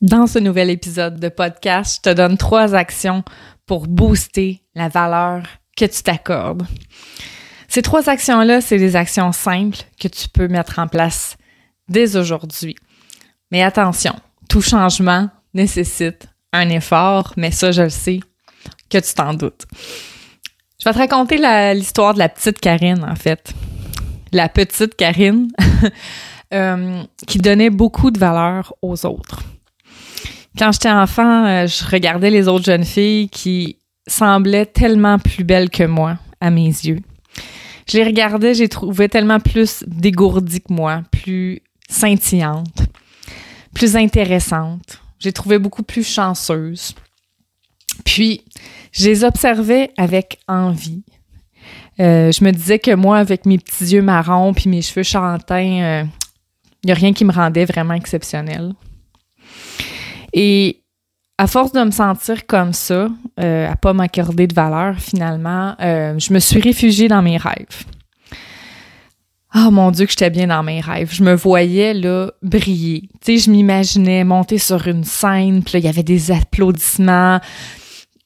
Dans 0.00 0.26
ce 0.26 0.38
nouvel 0.38 0.70
épisode 0.70 1.20
de 1.20 1.28
podcast, 1.28 1.96
je 1.96 2.10
te 2.10 2.16
donne 2.16 2.38
trois 2.38 2.74
actions 2.74 3.22
pour 3.66 3.86
booster 3.86 4.62
la 4.74 4.88
valeur 4.88 5.42
que 5.76 5.84
tu 5.84 6.02
t'accordes. 6.02 6.62
Ces 7.68 7.82
trois 7.82 8.08
actions-là, 8.08 8.62
c'est 8.62 8.78
des 8.78 8.96
actions 8.96 9.30
simples 9.32 9.76
que 10.00 10.08
tu 10.08 10.30
peux 10.30 10.48
mettre 10.48 10.78
en 10.78 10.88
place 10.88 11.36
dès 11.88 12.16
aujourd'hui. 12.16 12.76
Mais 13.50 13.62
attention, 13.62 14.14
tout 14.48 14.62
changement 14.62 15.28
nécessite 15.52 16.28
un 16.54 16.70
effort, 16.70 17.34
mais 17.36 17.50
ça, 17.50 17.70
je 17.70 17.82
le 17.82 17.90
sais 17.90 18.20
que 18.88 18.96
tu 18.96 19.12
t'en 19.12 19.34
doutes. 19.34 19.66
Je 20.78 20.86
vais 20.86 20.94
te 20.94 20.98
raconter 20.98 21.36
l'histoire 21.74 22.14
de 22.14 22.20
la 22.20 22.30
petite 22.30 22.58
Karine, 22.58 23.04
en 23.04 23.16
fait. 23.16 23.52
La 24.32 24.48
petite 24.48 24.96
Karine 24.96 25.48
euh, 26.54 27.02
qui 27.26 27.36
donnait 27.36 27.68
beaucoup 27.68 28.10
de 28.10 28.18
valeur 28.18 28.72
aux 28.80 29.04
autres. 29.04 29.42
Quand 30.58 30.72
j'étais 30.72 30.90
enfant, 30.90 31.46
euh, 31.46 31.66
je 31.66 31.84
regardais 31.84 32.30
les 32.30 32.48
autres 32.48 32.64
jeunes 32.64 32.84
filles 32.84 33.28
qui 33.28 33.76
semblaient 34.06 34.66
tellement 34.66 35.18
plus 35.18 35.44
belles 35.44 35.70
que 35.70 35.84
moi 35.84 36.18
à 36.40 36.50
mes 36.50 36.66
yeux. 36.66 37.00
Je 37.88 37.98
les 37.98 38.04
regardais, 38.04 38.54
j'ai 38.54 38.68
trouvé 38.68 39.08
tellement 39.08 39.40
plus 39.40 39.84
dégourdies 39.86 40.60
que 40.60 40.72
moi, 40.72 41.02
plus 41.10 41.60
scintillantes, 41.88 42.82
plus 43.74 43.96
intéressantes. 43.96 45.00
J'ai 45.18 45.32
trouvé 45.32 45.58
beaucoup 45.58 45.82
plus 45.82 46.06
chanceuses. 46.06 46.94
Puis, 48.04 48.42
je 48.92 49.06
les 49.06 49.24
observais 49.24 49.90
avec 49.96 50.38
envie. 50.48 51.02
Euh, 52.00 52.32
je 52.32 52.44
me 52.44 52.52
disais 52.52 52.78
que 52.78 52.94
moi, 52.94 53.18
avec 53.18 53.44
mes 53.44 53.58
petits 53.58 53.92
yeux 53.92 54.02
marrons 54.02 54.54
puis 54.54 54.70
mes 54.70 54.82
cheveux 54.82 55.02
chantins, 55.02 55.60
il 55.60 55.82
euh, 55.82 56.04
n'y 56.84 56.92
a 56.92 56.94
rien 56.94 57.12
qui 57.12 57.24
me 57.24 57.32
rendait 57.32 57.66
vraiment 57.66 57.94
exceptionnelle. 57.94 58.72
Et 60.32 60.82
à 61.38 61.46
force 61.46 61.72
de 61.72 61.82
me 61.82 61.90
sentir 61.90 62.46
comme 62.46 62.72
ça, 62.72 63.08
euh, 63.40 63.70
à 63.70 63.76
pas 63.76 63.92
m'accorder 63.92 64.46
de 64.46 64.54
valeur 64.54 64.98
finalement, 64.98 65.74
euh, 65.80 66.18
je 66.18 66.32
me 66.34 66.38
suis 66.38 66.60
réfugiée 66.60 67.08
dans 67.08 67.22
mes 67.22 67.38
rêves. 67.38 67.84
Oh 69.54 69.70
mon 69.70 69.90
Dieu 69.90 70.04
que 70.04 70.12
j'étais 70.12 70.30
bien 70.30 70.46
dans 70.46 70.62
mes 70.62 70.80
rêves. 70.80 71.12
Je 71.12 71.24
me 71.24 71.34
voyais 71.34 71.94
là 71.94 72.30
briller. 72.42 73.08
Tu 73.20 73.38
sais, 73.38 73.38
je 73.38 73.50
m'imaginais 73.50 74.22
monter 74.22 74.58
sur 74.58 74.86
une 74.86 75.02
scène, 75.02 75.64
puis 75.64 75.78
il 75.78 75.84
y 75.84 75.88
avait 75.88 76.02
des 76.04 76.30
applaudissements, 76.30 77.40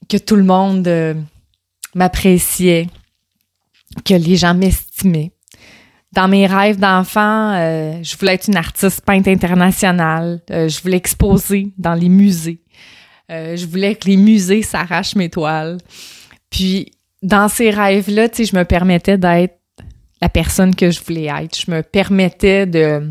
que 0.09 0.17
tout 0.17 0.37
le 0.37 0.45
monde 0.45 0.87
euh, 0.87 1.15
m'appréciait, 1.95 2.89
que 4.05 4.15
les 4.15 4.37
gens 4.37 4.55
m'estimaient. 4.55 5.34
Dans 6.15 6.29
mes 6.29 6.47
rêves 6.47 6.79
d'enfant, 6.79 7.55
euh, 7.55 7.99
je 8.03 8.17
voulais 8.17 8.35
être 8.35 8.47
une 8.47 8.57
artiste 8.57 9.01
peinte 9.05 9.27
internationale. 9.27 10.41
Euh, 10.53 10.69
je 10.69 10.81
voulais 10.81 10.97
exposer 10.97 11.73
dans 11.77 11.95
les 11.95 12.09
musées. 12.09 12.61
Euh, 13.33 13.57
je 13.57 13.67
voulais 13.67 13.97
que 13.97 14.07
les 14.07 14.17
musées 14.17 14.63
s'arrachent 14.63 15.17
mes 15.17 15.29
toiles. 15.29 15.79
Puis, 16.51 16.93
dans 17.23 17.49
ces 17.49 17.71
rêves-là, 17.71 18.29
tu 18.29 18.37
sais, 18.37 18.45
je 18.45 18.57
me 18.57 18.65
permettais 18.65 19.19
d'être 19.19 19.59
la 20.23 20.29
personne 20.29 20.77
que 20.77 20.93
je 20.93 21.03
voulais 21.03 21.27
être. 21.27 21.59
Je 21.59 21.71
me 21.71 21.83
permettais 21.83 22.67
de 22.67 23.11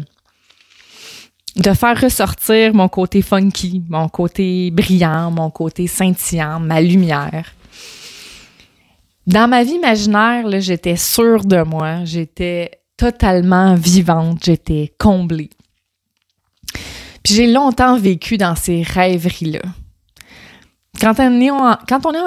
de 1.55 1.71
faire 1.73 1.99
ressortir 2.01 2.73
mon 2.73 2.87
côté 2.87 3.21
funky, 3.21 3.83
mon 3.87 4.09
côté 4.09 4.71
brillant, 4.71 5.29
mon 5.29 5.51
côté 5.51 5.85
scintillant, 5.85 6.59
ma 6.59 6.81
lumière. 6.81 7.53
Dans 9.27 9.47
ma 9.47 9.63
vie 9.63 9.75
imaginaire, 9.75 10.49
j'étais 10.61 10.95
sûre 10.95 11.45
de 11.45 11.61
moi, 11.61 12.05
j'étais 12.05 12.71
totalement 12.97 13.75
vivante, 13.75 14.39
j'étais 14.43 14.93
comblée. 14.97 15.49
Puis 17.23 17.35
j'ai 17.35 17.47
longtemps 17.47 17.97
vécu 17.97 18.37
dans 18.37 18.55
ces 18.55 18.83
rêveries-là. 18.83 19.61
Quand 20.99 21.19
on, 21.19 21.41
est 21.41 21.49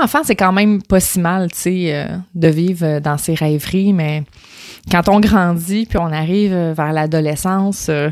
enfant, 0.03 0.21
c'est 0.25 0.37
quand 0.37 0.53
même 0.53 0.83
pas 0.83 1.01
si 1.01 1.21
mal, 1.21 1.51
tu 1.51 1.59
sais, 1.59 1.95
euh, 1.95 2.17
de 2.35 2.49
vivre 2.49 2.99
dans 3.01 3.17
ces 3.17 3.35
rêveries, 3.35 3.93
mais 3.93 4.25
quand 4.91 5.09
on 5.09 5.21
grandit 5.21 5.87
puis 5.87 5.99
on 5.99 6.13
arrive 6.13 6.53
vers 6.53 6.93
l'adolescence, 6.93 7.87
euh, 7.89 8.11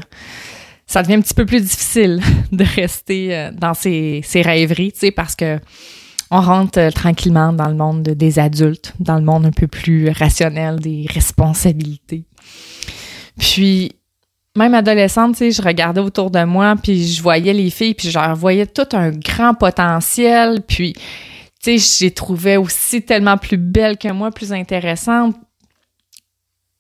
ça 0.87 1.03
devient 1.03 1.15
un 1.15 1.21
petit 1.21 1.35
peu 1.35 1.45
plus 1.45 1.61
difficile 1.61 2.23
de 2.53 2.65
rester 2.65 3.37
euh, 3.37 3.51
dans 3.53 3.75
ces, 3.75 4.23
ces 4.25 4.43
rêveries, 4.43 4.93
tu 4.93 5.01
sais, 5.01 5.11
parce 5.11 5.35
que 5.35 5.59
on 6.31 6.41
rentre 6.41 6.91
tranquillement 6.93 7.53
dans 7.53 7.69
le 7.69 7.77
monde 7.77 8.03
des 8.03 8.39
adultes, 8.39 8.95
dans 8.99 9.17
le 9.17 9.25
monde 9.25 9.47
un 9.47 9.53
peu 9.53 9.67
plus 9.67 10.09
rationnel 10.09 10.81
des 10.81 11.07
responsabilités. 11.13 12.25
Puis, 13.39 13.93
même 14.57 14.75
adolescente, 14.75 15.37
je 15.39 15.63
regardais 15.63 16.01
autour 16.01 16.31
de 16.31 16.45
moi, 16.45 16.77
puis 16.81 17.07
je 17.07 17.23
voyais 17.23 17.53
les 17.53 17.71
filles, 17.71 17.95
puis 17.95 18.11
je 18.11 18.35
voyais 18.35 18.67
tout 18.67 18.89
un 18.93 19.11
grand 19.11 19.55
potentiel, 19.55 20.63
puis, 20.63 20.93
tu 21.63 21.79
sais, 21.79 21.99
j'ai 21.99 22.11
trouvé 22.11 22.57
aussi 22.57 23.03
tellement 23.03 23.37
plus 23.37 23.57
belle 23.57 23.99
que 23.99 24.09
moi, 24.09 24.31
plus 24.31 24.53
intéressante. 24.53 25.35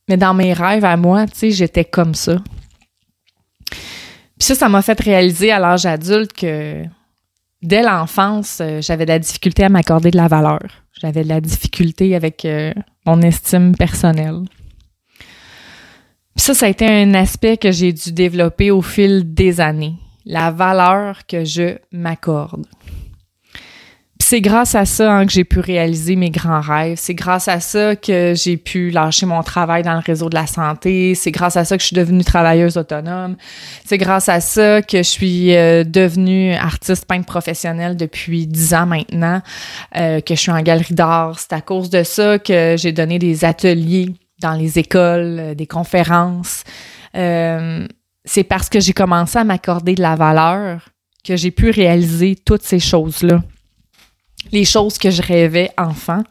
Mais 0.09 0.17
dans 0.17 0.35
mes 0.35 0.53
rêves 0.53 0.85
à 0.85 0.97
moi, 0.97 1.27
tu 1.27 1.35
sais, 1.35 1.51
j'étais 1.51 1.85
comme 1.85 2.15
ça. 2.15 2.37
Puis 3.71 4.47
ça, 4.47 4.55
ça 4.55 4.69
m'a 4.69 4.83
fait 4.83 5.01
réaliser 5.01 5.51
à 5.51 5.59
l'âge 5.59 5.87
adulte 5.87 6.33
que 6.33 6.85
dès 7.63 7.83
l'enfance, 7.83 8.59
euh, 8.61 8.81
j'avais 8.83 9.07
de 9.07 9.11
la 9.11 9.19
difficulté 9.19 9.65
à 9.65 9.69
m'accorder 9.69 10.11
de 10.11 10.17
la 10.17 10.29
valeur. 10.29 10.61
J'avais 11.01 11.25
de 11.25 11.29
la 11.29 11.41
difficulté 11.41 12.15
avec 12.15 12.45
euh, 12.45 12.73
mon 13.07 13.23
estime 13.23 13.75
personnelle 13.75 14.43
ça, 16.37 16.53
ça 16.53 16.67
a 16.67 16.69
été 16.69 16.87
un 16.87 17.15
aspect 17.15 17.56
que 17.56 17.71
j'ai 17.71 17.93
dû 17.93 18.12
développer 18.12 18.71
au 18.71 18.83
fil 18.83 19.34
des 19.34 19.61
années, 19.61 19.95
la 20.27 20.50
valeur 20.50 21.27
que 21.27 21.45
je 21.45 21.77
m'accorde. 21.93 22.67
c'est 24.19 24.41
grâce 24.41 24.75
à 24.75 24.84
ça 24.84 25.12
hein, 25.12 25.27
que 25.27 25.33
j'ai 25.33 25.44
pu 25.44 25.61
réaliser 25.61 26.17
mes 26.17 26.31
grands 26.31 26.61
rêves. 26.61 26.99
C'est 27.00 27.15
grâce 27.15 27.47
à 27.47 27.61
ça 27.61 27.94
que 27.94 28.33
j'ai 28.34 28.56
pu 28.56 28.91
lâcher 28.91 29.27
mon 29.27 29.43
travail 29.43 29.84
dans 29.84 29.93
le 29.93 30.00
réseau 30.00 30.28
de 30.28 30.34
la 30.34 30.47
santé. 30.47 31.15
C'est 31.15 31.31
grâce 31.31 31.56
à 31.56 31.65
ça 31.65 31.77
que 31.77 31.83
je 31.83 31.89
suis 31.89 31.97
devenue 31.97 32.25
travailleuse 32.25 32.77
autonome. 32.77 33.37
C'est 33.84 33.99
grâce 33.99 34.28
à 34.28 34.41
ça 34.41 34.83
que 34.83 34.99
je 34.99 35.09
suis 35.09 35.55
euh, 35.55 35.84
devenue 35.84 36.55
artiste 36.55 37.05
peintre 37.06 37.27
professionnelle 37.27 37.97
depuis 37.97 38.47
dix 38.49 38.75
ans 38.75 38.87
maintenant, 38.87 39.41
euh, 39.97 40.21
que 40.21 40.34
je 40.34 40.41
suis 40.41 40.53
en 40.53 40.62
galerie 40.62 40.94
d'art. 40.94 41.39
C'est 41.39 41.53
à 41.53 41.61
cause 41.61 41.91
de 41.91 42.03
ça 42.03 42.41
que 42.41 42.75
j'ai 42.77 42.93
donné 42.93 43.21
des 43.21 43.44
ateliers 43.44 44.15
dans 44.44 44.53
les 44.53 44.78
écoles, 44.78 45.38
euh, 45.41 45.55
des 45.55 45.66
conférences. 45.66 46.65
Euh, 47.16 47.88
c'est 48.27 48.44
parce 48.44 48.69
que 48.69 48.78
j'ai 48.78 48.93
commencé 48.93 49.38
à 49.38 49.44
m'accorder 49.44 49.94
de 49.94 50.03
la 50.03 50.16
valeur 50.16 50.91
que 51.25 51.34
j'ai 51.34 51.50
pu 51.50 51.71
réaliser 51.71 52.37
toutes 52.37 52.62
ces 52.62 52.78
choses-là. 52.78 53.43
Les 54.53 54.66
choses 54.66 54.99
que 54.99 55.10
je 55.10 55.22
rêvais 55.22 55.71
enfant, 55.78 56.22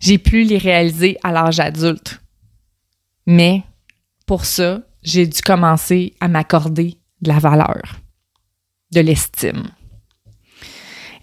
j'ai 0.00 0.16
pu 0.16 0.44
les 0.44 0.56
réaliser 0.56 1.18
à 1.22 1.30
l'âge 1.30 1.60
adulte. 1.60 2.20
Mais 3.26 3.62
pour 4.26 4.46
ça, 4.46 4.80
j'ai 5.02 5.26
dû 5.26 5.42
commencer 5.42 6.14
à 6.20 6.28
m'accorder 6.28 6.96
de 7.20 7.28
la 7.28 7.38
valeur, 7.38 7.82
de 8.92 9.00
l'estime. 9.00 9.64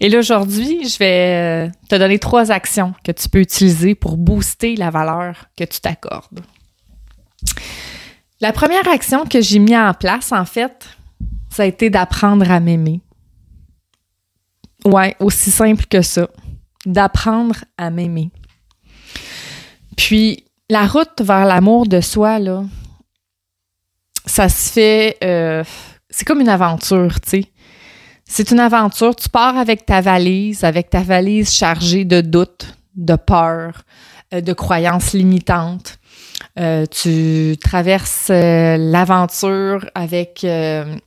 Et 0.00 0.08
là, 0.08 0.18
aujourd'hui, 0.18 0.88
je 0.88 0.98
vais 0.98 1.68
euh, 1.68 1.70
te 1.88 1.94
donner 1.94 2.18
trois 2.18 2.50
actions 2.50 2.94
que 3.04 3.12
tu 3.12 3.28
peux 3.28 3.40
utiliser 3.40 3.94
pour 3.94 4.16
booster 4.16 4.74
la 4.74 4.90
valeur 4.90 5.46
que 5.56 5.64
tu 5.64 5.80
t'accordes. 5.80 6.40
La 8.40 8.52
première 8.52 8.88
action 8.88 9.26
que 9.26 9.42
j'ai 9.42 9.58
mis 9.58 9.76
en 9.76 9.92
place, 9.92 10.32
en 10.32 10.46
fait, 10.46 10.88
ça 11.50 11.64
a 11.64 11.66
été 11.66 11.90
d'apprendre 11.90 12.50
à 12.50 12.60
m'aimer. 12.60 13.02
Ouais, 14.86 15.14
aussi 15.20 15.50
simple 15.50 15.84
que 15.84 16.00
ça. 16.00 16.28
D'apprendre 16.86 17.56
à 17.76 17.90
m'aimer. 17.90 18.30
Puis, 19.98 20.44
la 20.70 20.86
route 20.86 21.20
vers 21.20 21.44
l'amour 21.44 21.86
de 21.86 22.00
soi, 22.00 22.38
là, 22.38 22.64
ça 24.24 24.48
se 24.48 24.72
fait. 24.72 25.18
Euh, 25.22 25.62
c'est 26.08 26.24
comme 26.24 26.40
une 26.40 26.48
aventure, 26.48 27.20
tu 27.20 27.42
sais. 27.42 27.44
C'est 28.32 28.52
une 28.52 28.60
aventure. 28.60 29.16
Tu 29.16 29.28
pars 29.28 29.58
avec 29.58 29.84
ta 29.84 30.00
valise, 30.00 30.62
avec 30.62 30.88
ta 30.88 31.02
valise 31.02 31.52
chargée 31.52 32.04
de 32.04 32.20
doutes, 32.20 32.76
de 32.94 33.16
peurs, 33.16 33.82
euh, 34.32 34.40
de 34.40 34.52
croyances 34.52 35.14
limitantes. 35.14 35.98
Euh, 36.56 36.86
tu 36.86 37.56
traverses 37.60 38.28
euh, 38.30 38.76
l'aventure 38.78 39.84
avec 39.96 40.44
une, 40.44 41.00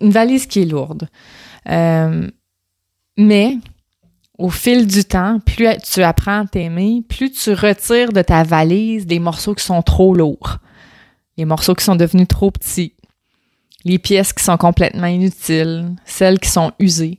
valise 0.00 0.46
qui 0.46 0.62
est 0.62 0.64
lourde. 0.64 1.08
mais 3.18 3.58
au 4.38 4.48
fil 4.48 4.86
du 4.86 5.04
temps, 5.04 5.40
plus 5.44 5.68
tu 5.84 6.02
apprends 6.02 6.44
à 6.44 6.46
t'aimer, 6.46 7.02
plus 7.06 7.30
tu 7.32 7.52
retires 7.52 8.14
de 8.14 8.22
ta 8.22 8.44
valise 8.44 9.04
des 9.04 9.18
morceaux 9.18 9.54
qui 9.54 9.64
sont 9.64 9.82
trop 9.82 10.14
lourds, 10.14 10.56
les 11.36 11.44
morceaux 11.44 11.74
qui 11.74 11.84
sont 11.84 11.96
devenus 11.96 12.28
trop 12.28 12.50
petits, 12.50 12.94
les 13.84 13.98
pièces 13.98 14.32
qui 14.32 14.44
sont 14.44 14.56
complètement 14.56 15.06
inutiles, 15.06 15.94
celles 16.04 16.38
qui 16.38 16.48
sont 16.48 16.72
usées. 16.78 17.18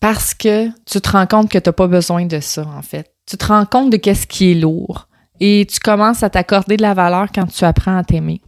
Parce 0.00 0.34
que 0.34 0.68
tu 0.84 1.00
te 1.00 1.10
rends 1.10 1.26
compte 1.26 1.50
que 1.50 1.58
tu 1.58 1.68
n'as 1.68 1.72
pas 1.72 1.86
besoin 1.86 2.26
de 2.26 2.40
ça, 2.40 2.66
en 2.66 2.82
fait. 2.82 3.10
Tu 3.26 3.36
te 3.36 3.46
rends 3.46 3.64
compte 3.64 3.90
de 3.90 3.96
qu'est-ce 3.96 4.26
qui 4.26 4.52
est 4.52 4.54
lourd 4.54 5.08
et 5.40 5.66
tu 5.70 5.80
commences 5.80 6.22
à 6.22 6.30
t'accorder 6.30 6.76
de 6.76 6.82
la 6.82 6.94
valeur 6.94 7.28
quand 7.34 7.46
tu 7.46 7.64
apprends 7.64 7.96
à 7.96 8.04
t'aimer. 8.04 8.40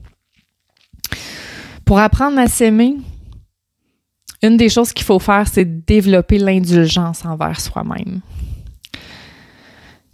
Pour 1.85 1.99
apprendre 1.99 2.39
à 2.39 2.47
s'aimer, 2.47 2.97
une 4.43 4.57
des 4.57 4.69
choses 4.69 4.93
qu'il 4.93 5.05
faut 5.05 5.19
faire, 5.19 5.47
c'est 5.49 5.87
développer 5.87 6.39
l'indulgence 6.39 7.25
envers 7.25 7.61
soi-même. 7.61 8.21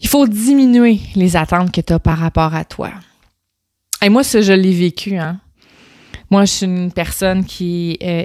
Il 0.01 0.09
faut 0.09 0.27
diminuer 0.27 1.01
les 1.15 1.37
attentes 1.37 1.73
que 1.73 1.81
tu 1.81 1.93
as 1.93 1.99
par 1.99 2.19
rapport 2.19 2.55
à 2.55 2.65
toi. 2.65 2.91
Et 4.03 4.09
moi, 4.09 4.25
ça, 4.25 4.41
je 4.41 4.53
l'ai 4.53 4.73
vécu. 4.73 5.17
Hein. 5.17 5.41
Moi, 6.33 6.47
je 6.47 6.51
suis 6.51 6.65
une 6.65 6.91
personne 6.91 7.45
qui 7.45 7.99
est 8.01 8.25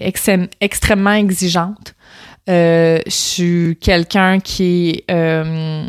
extrêmement 0.62 1.12
exigeante. 1.12 1.94
Euh, 2.50 3.00
je 3.06 3.12
suis 3.12 3.77
quelqu'un 3.81 4.39
qui 4.39 4.92
est 4.92 5.12
euh, 5.12 5.86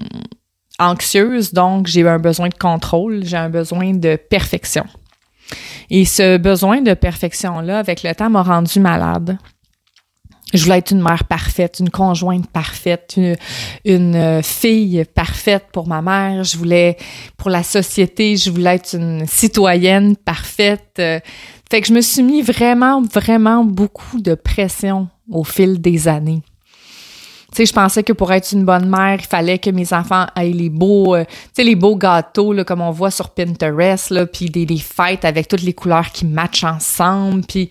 anxieuse, 0.81 1.53
donc 1.53 1.87
j'ai 1.87 2.05
un 2.09 2.19
besoin 2.19 2.49
de 2.49 2.55
contrôle, 2.55 3.25
j'ai 3.25 3.37
un 3.37 3.49
besoin 3.49 3.93
de 3.95 4.17
perfection. 4.17 4.85
Et 5.91 6.05
ce 6.05 6.39
besoin 6.39 6.81
de 6.81 6.93
perfection-là, 6.93 7.79
avec 7.79 8.03
le 8.03 8.13
temps, 8.17 8.31
m'a 8.31 8.43
rendu 8.43 8.81
malade. 8.81 9.39
Je 10.53 10.65
voulais 10.65 10.79
être 10.79 10.93
une 10.93 11.03
mère 11.03 11.25
parfaite, 11.25 11.79
une 11.79 11.91
conjointe 11.91 12.51
parfaite, 12.51 13.19
une, 13.85 14.17
euh, 14.17 14.43
fille 14.43 15.05
parfaite 15.15 15.67
pour 15.73 15.87
ma 15.87 16.01
mère. 16.03 16.43
Je 16.43 16.57
voulais, 16.57 16.97
pour 17.37 17.51
la 17.51 17.63
société, 17.63 18.37
je 18.37 18.51
voulais 18.51 18.77
être 18.77 18.95
une 18.95 19.27
citoyenne 19.27 20.17
parfaite. 20.17 21.01
Fait 21.71 21.81
que 21.83 21.87
je 21.87 21.93
me 21.93 22.01
suis 22.01 22.23
mis 22.23 22.43
vraiment, 22.43 23.03
vraiment 23.03 23.65
beaucoup 23.65 24.21
de 24.21 24.35
pression 24.35 25.09
au 25.31 25.45
fil 25.45 25.81
des 25.81 26.09
années. 26.09 26.43
Tu 27.51 27.57
sais, 27.57 27.67
je 27.67 27.73
pensais 27.73 28.03
que 28.03 28.13
pour 28.13 28.31
être 28.31 28.53
une 28.53 28.65
bonne 28.65 28.89
mère, 28.89 29.17
il 29.21 29.27
fallait 29.27 29.59
que 29.59 29.71
mes 29.71 29.95
enfants 29.95 30.27
aient 30.37 30.51
les 30.51 30.69
beaux, 30.69 31.15
euh, 31.15 31.25
tu 31.25 31.35
sais, 31.55 31.65
les 31.65 31.77
beaux 31.77 31.97
gâteaux, 31.97 32.53
là, 32.53 32.63
comme 32.63 32.83
on 32.83 32.91
voit 32.91 33.11
sur 33.11 33.31
Pinterest, 33.31 34.11
là, 34.11 34.27
puis 34.27 34.51
des, 34.51 34.67
des 34.67 34.79
fêtes 34.79 35.25
avec 35.25 35.49
toutes 35.49 35.63
les 35.63 35.73
couleurs 35.73 36.11
qui 36.13 36.27
matchent 36.27 36.65
ensemble, 36.65 37.43
puis, 37.47 37.71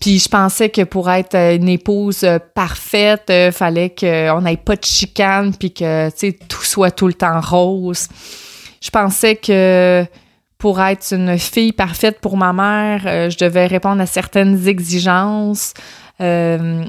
puis 0.00 0.18
je 0.18 0.28
pensais 0.28 0.70
que 0.70 0.82
pour 0.82 1.10
être 1.10 1.34
euh, 1.34 1.56
une 1.56 1.68
épouse 1.68 2.24
euh, 2.24 2.38
parfaite, 2.54 3.24
il 3.28 3.52
fallait 3.52 3.90
qu'on 3.90 4.40
n'ait 4.40 4.56
pas 4.56 4.76
de 4.76 4.84
chicane, 4.84 5.54
puis 5.54 5.74
que, 5.74 6.08
tu 6.08 6.16
sais, 6.16 6.38
tout 6.48 6.64
soit 6.64 6.90
tout 6.90 7.06
le 7.06 7.14
temps 7.14 7.40
rose. 7.42 8.08
Je 8.80 8.88
pensais 8.88 9.36
que 9.36 10.06
pour 10.62 10.80
être 10.80 11.12
une 11.12 11.36
fille 11.40 11.72
parfaite 11.72 12.20
pour 12.20 12.36
ma 12.36 12.52
mère, 12.52 13.30
je 13.32 13.36
devais 13.36 13.66
répondre 13.66 14.00
à 14.00 14.06
certaines 14.06 14.68
exigences. 14.68 15.74
Euh, 16.20 16.84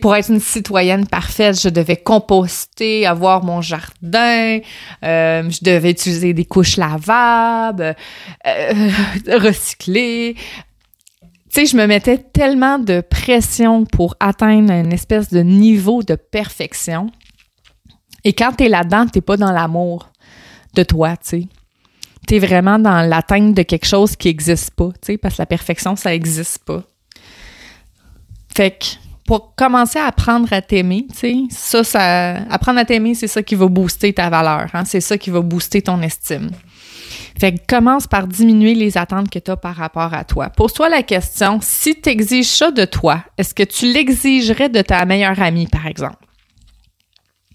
pour 0.00 0.16
être 0.16 0.28
une 0.28 0.40
citoyenne 0.40 1.06
parfaite, 1.06 1.60
je 1.62 1.68
devais 1.68 1.96
composter, 1.96 3.06
avoir 3.06 3.44
mon 3.44 3.60
jardin, 3.60 4.58
euh, 5.04 5.48
je 5.48 5.64
devais 5.64 5.92
utiliser 5.92 6.34
des 6.34 6.44
couches 6.44 6.76
lavables, 6.76 7.94
euh, 8.44 8.90
recycler. 9.38 10.34
Je 11.54 11.76
me 11.76 11.86
mettais 11.86 12.18
tellement 12.18 12.80
de 12.80 13.02
pression 13.02 13.84
pour 13.84 14.16
atteindre 14.18 14.72
une 14.72 14.92
espèce 14.92 15.30
de 15.30 15.42
niveau 15.42 16.02
de 16.02 16.16
perfection. 16.16 17.12
Et 18.24 18.32
quand 18.32 18.54
t'es 18.54 18.68
là-dedans, 18.68 19.06
t'es 19.06 19.20
pas 19.20 19.36
dans 19.36 19.52
l'amour 19.52 20.10
de 20.74 20.82
toi, 20.82 21.16
tu. 21.16 21.44
T'es 22.26 22.38
vraiment 22.38 22.78
dans 22.78 23.08
l'atteinte 23.08 23.54
de 23.54 23.62
quelque 23.62 23.86
chose 23.86 24.16
qui 24.16 24.28
existe 24.28 24.70
pas, 24.72 24.90
tu 24.92 25.12
sais, 25.12 25.18
parce 25.18 25.36
que 25.36 25.42
la 25.42 25.46
perfection, 25.46 25.96
ça 25.96 26.14
existe 26.14 26.64
pas. 26.64 26.82
Fait 28.54 28.70
que 28.70 28.84
pour 29.26 29.54
commencer 29.54 29.98
à 29.98 30.06
apprendre 30.06 30.52
à 30.52 30.62
t'aimer, 30.62 31.06
tu 31.12 31.18
sais, 31.18 31.34
ça, 31.50 31.84
ça, 31.84 32.34
apprendre 32.50 32.78
à 32.78 32.84
t'aimer, 32.84 33.14
c'est 33.14 33.28
ça 33.28 33.42
qui 33.42 33.54
va 33.54 33.66
booster 33.66 34.12
ta 34.12 34.30
valeur, 34.30 34.68
hein, 34.72 34.84
c'est 34.84 35.00
ça 35.00 35.16
qui 35.18 35.30
va 35.30 35.40
booster 35.40 35.82
ton 35.82 36.00
estime. 36.02 36.50
Fait 37.38 37.52
que 37.52 37.60
commence 37.66 38.06
par 38.06 38.26
diminuer 38.26 38.74
les 38.74 38.98
attentes 38.98 39.30
que 39.30 39.38
tu 39.38 39.50
as 39.50 39.56
par 39.56 39.74
rapport 39.74 40.12
à 40.14 40.24
toi. 40.24 40.50
Pose-toi 40.50 40.88
la 40.88 41.02
question, 41.02 41.60
si 41.62 42.00
tu 42.00 42.10
exiges 42.10 42.46
ça 42.46 42.70
de 42.70 42.84
toi, 42.84 43.24
est-ce 43.38 43.54
que 43.54 43.62
tu 43.62 43.92
l'exigerais 43.92 44.68
de 44.68 44.82
ta 44.82 45.04
meilleure 45.06 45.40
amie, 45.40 45.66
par 45.66 45.86
exemple? 45.86 46.24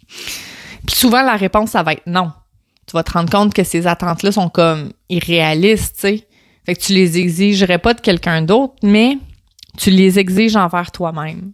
Puis 0.08 0.96
souvent, 0.96 1.22
la 1.22 1.36
réponse, 1.36 1.72
ça 1.72 1.84
va 1.84 1.94
être 1.94 2.08
non. 2.08 2.32
Tu 2.88 2.94
vas 2.94 3.04
te 3.04 3.12
rendre 3.12 3.30
compte 3.30 3.54
que 3.54 3.64
ces 3.64 3.86
attentes-là 3.86 4.32
sont 4.32 4.50
comme 4.50 4.92
irréalistes, 5.10 5.96
tu 5.96 6.02
sais. 6.02 6.28
Fait 6.66 6.76
que 6.76 6.82
tu 6.82 6.94
les 6.94 7.18
exigerais 7.18 7.80
pas 7.80 7.94
de 7.94 8.02
quelqu'un 8.02 8.42
d'autre, 8.42 8.76
mais 8.84 9.18
tu 9.78 9.90
les 9.90 10.20
exiges 10.20 10.56
envers 10.56 10.92
toi-même. 10.92 11.54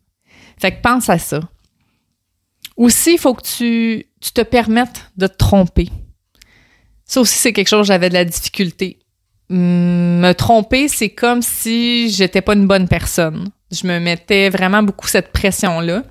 Fait 0.60 0.72
que 0.72 0.82
pense 0.82 1.10
à 1.10 1.18
ça. 1.18 1.40
Aussi, 2.78 3.14
il 3.14 3.20
faut 3.20 3.34
que 3.34 3.44
tu, 3.44 4.08
tu 4.20 4.32
te 4.32 4.42
permettes 4.42 5.12
de 5.18 5.28
te 5.28 5.36
tromper. 5.36 5.90
Ça 7.06 7.22
aussi, 7.22 7.38
c'est 7.38 7.54
quelque 7.54 7.68
chose 7.68 7.88
j'avais 7.88 8.10
de 8.10 8.16
la 8.16 8.26
difficulté. 8.26 9.00
Me 9.50 10.32
tromper, 10.32 10.88
c'est 10.88 11.10
comme 11.10 11.42
si 11.42 12.10
j'étais 12.10 12.42
pas 12.42 12.54
une 12.54 12.66
bonne 12.66 12.88
personne. 12.88 13.50
Je 13.72 13.86
me 13.86 14.00
mettais 14.00 14.50
vraiment 14.50 14.82
beaucoup 14.82 15.08
cette 15.08 15.32
pression-là. 15.32 16.04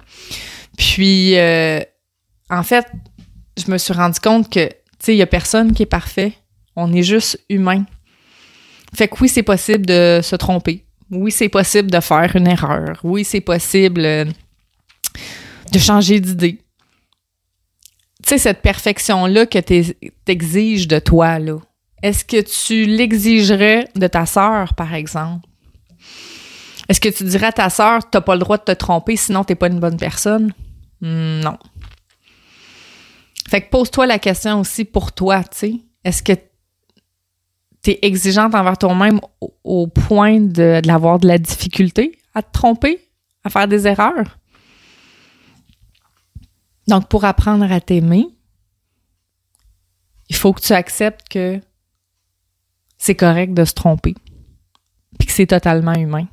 Puis, 0.76 1.36
euh, 1.36 1.80
en 2.50 2.62
fait, 2.62 2.86
je 3.56 3.70
me 3.70 3.78
suis 3.78 3.92
rendu 3.92 4.20
compte 4.20 4.48
que, 4.48 4.68
tu 5.02 5.06
sais, 5.06 5.14
il 5.16 5.18
y 5.18 5.22
a 5.22 5.26
personne 5.26 5.72
qui 5.72 5.82
est 5.82 5.86
parfait. 5.86 6.34
On 6.76 6.92
est 6.92 7.02
juste 7.02 7.44
humain. 7.48 7.84
Fait 8.94 9.08
que 9.08 9.16
oui, 9.20 9.28
c'est 9.28 9.42
possible 9.42 9.84
de 9.84 10.20
se 10.22 10.36
tromper. 10.36 10.84
Oui, 11.10 11.32
c'est 11.32 11.48
possible 11.48 11.90
de 11.90 11.98
faire 11.98 12.36
une 12.36 12.46
erreur. 12.46 13.00
Oui, 13.02 13.24
c'est 13.24 13.40
possible 13.40 14.04
euh, 14.04 14.24
de 15.72 15.78
changer 15.80 16.20
d'idée. 16.20 16.60
Tu 18.22 18.28
sais, 18.28 18.38
cette 18.38 18.62
perfection-là 18.62 19.46
que 19.46 19.58
t'exiges 19.58 20.86
de 20.86 21.00
toi, 21.00 21.38
est-ce 22.00 22.24
que 22.24 22.40
tu 22.40 22.88
l'exigerais 22.88 23.88
de 23.96 24.06
ta 24.06 24.24
sœur, 24.24 24.74
par 24.74 24.94
exemple? 24.94 25.48
Est-ce 26.88 27.00
que 27.00 27.08
tu 27.08 27.24
dirais 27.24 27.46
à 27.46 27.52
ta 27.52 27.70
sœur, 27.70 28.08
t'as 28.08 28.20
pas 28.20 28.34
le 28.34 28.40
droit 28.40 28.56
de 28.56 28.62
te 28.62 28.72
tromper, 28.72 29.16
sinon 29.16 29.42
t'es 29.42 29.56
pas 29.56 29.66
une 29.66 29.80
bonne 29.80 29.96
personne? 29.96 30.52
Hmm, 31.00 31.40
non. 31.40 31.58
Fait 33.48 33.60
que 33.60 33.70
pose-toi 33.70 34.06
la 34.06 34.18
question 34.18 34.60
aussi 34.60 34.84
pour 34.84 35.12
toi, 35.12 35.42
tu 35.44 35.58
sais. 35.58 35.74
Est-ce 36.04 36.22
que 36.22 36.32
t'es 37.82 37.98
exigeante 38.02 38.54
envers 38.54 38.78
toi-même 38.78 39.20
au, 39.64 39.86
point 39.88 40.40
de, 40.40 40.80
de 40.80 41.18
de 41.18 41.26
la 41.26 41.38
difficulté 41.38 42.18
à 42.34 42.42
te 42.42 42.52
tromper, 42.52 43.08
à 43.44 43.50
faire 43.50 43.68
des 43.68 43.86
erreurs? 43.86 44.38
Donc, 46.88 47.08
pour 47.08 47.24
apprendre 47.24 47.70
à 47.70 47.80
t'aimer, 47.80 48.26
il 50.28 50.36
faut 50.36 50.52
que 50.52 50.60
tu 50.60 50.72
acceptes 50.72 51.28
que 51.28 51.60
c'est 52.98 53.14
correct 53.14 53.54
de 53.54 53.64
se 53.64 53.74
tromper, 53.74 54.14
puis 55.18 55.26
que 55.26 55.32
c'est 55.32 55.46
totalement 55.46 55.94
humain. 55.94 56.26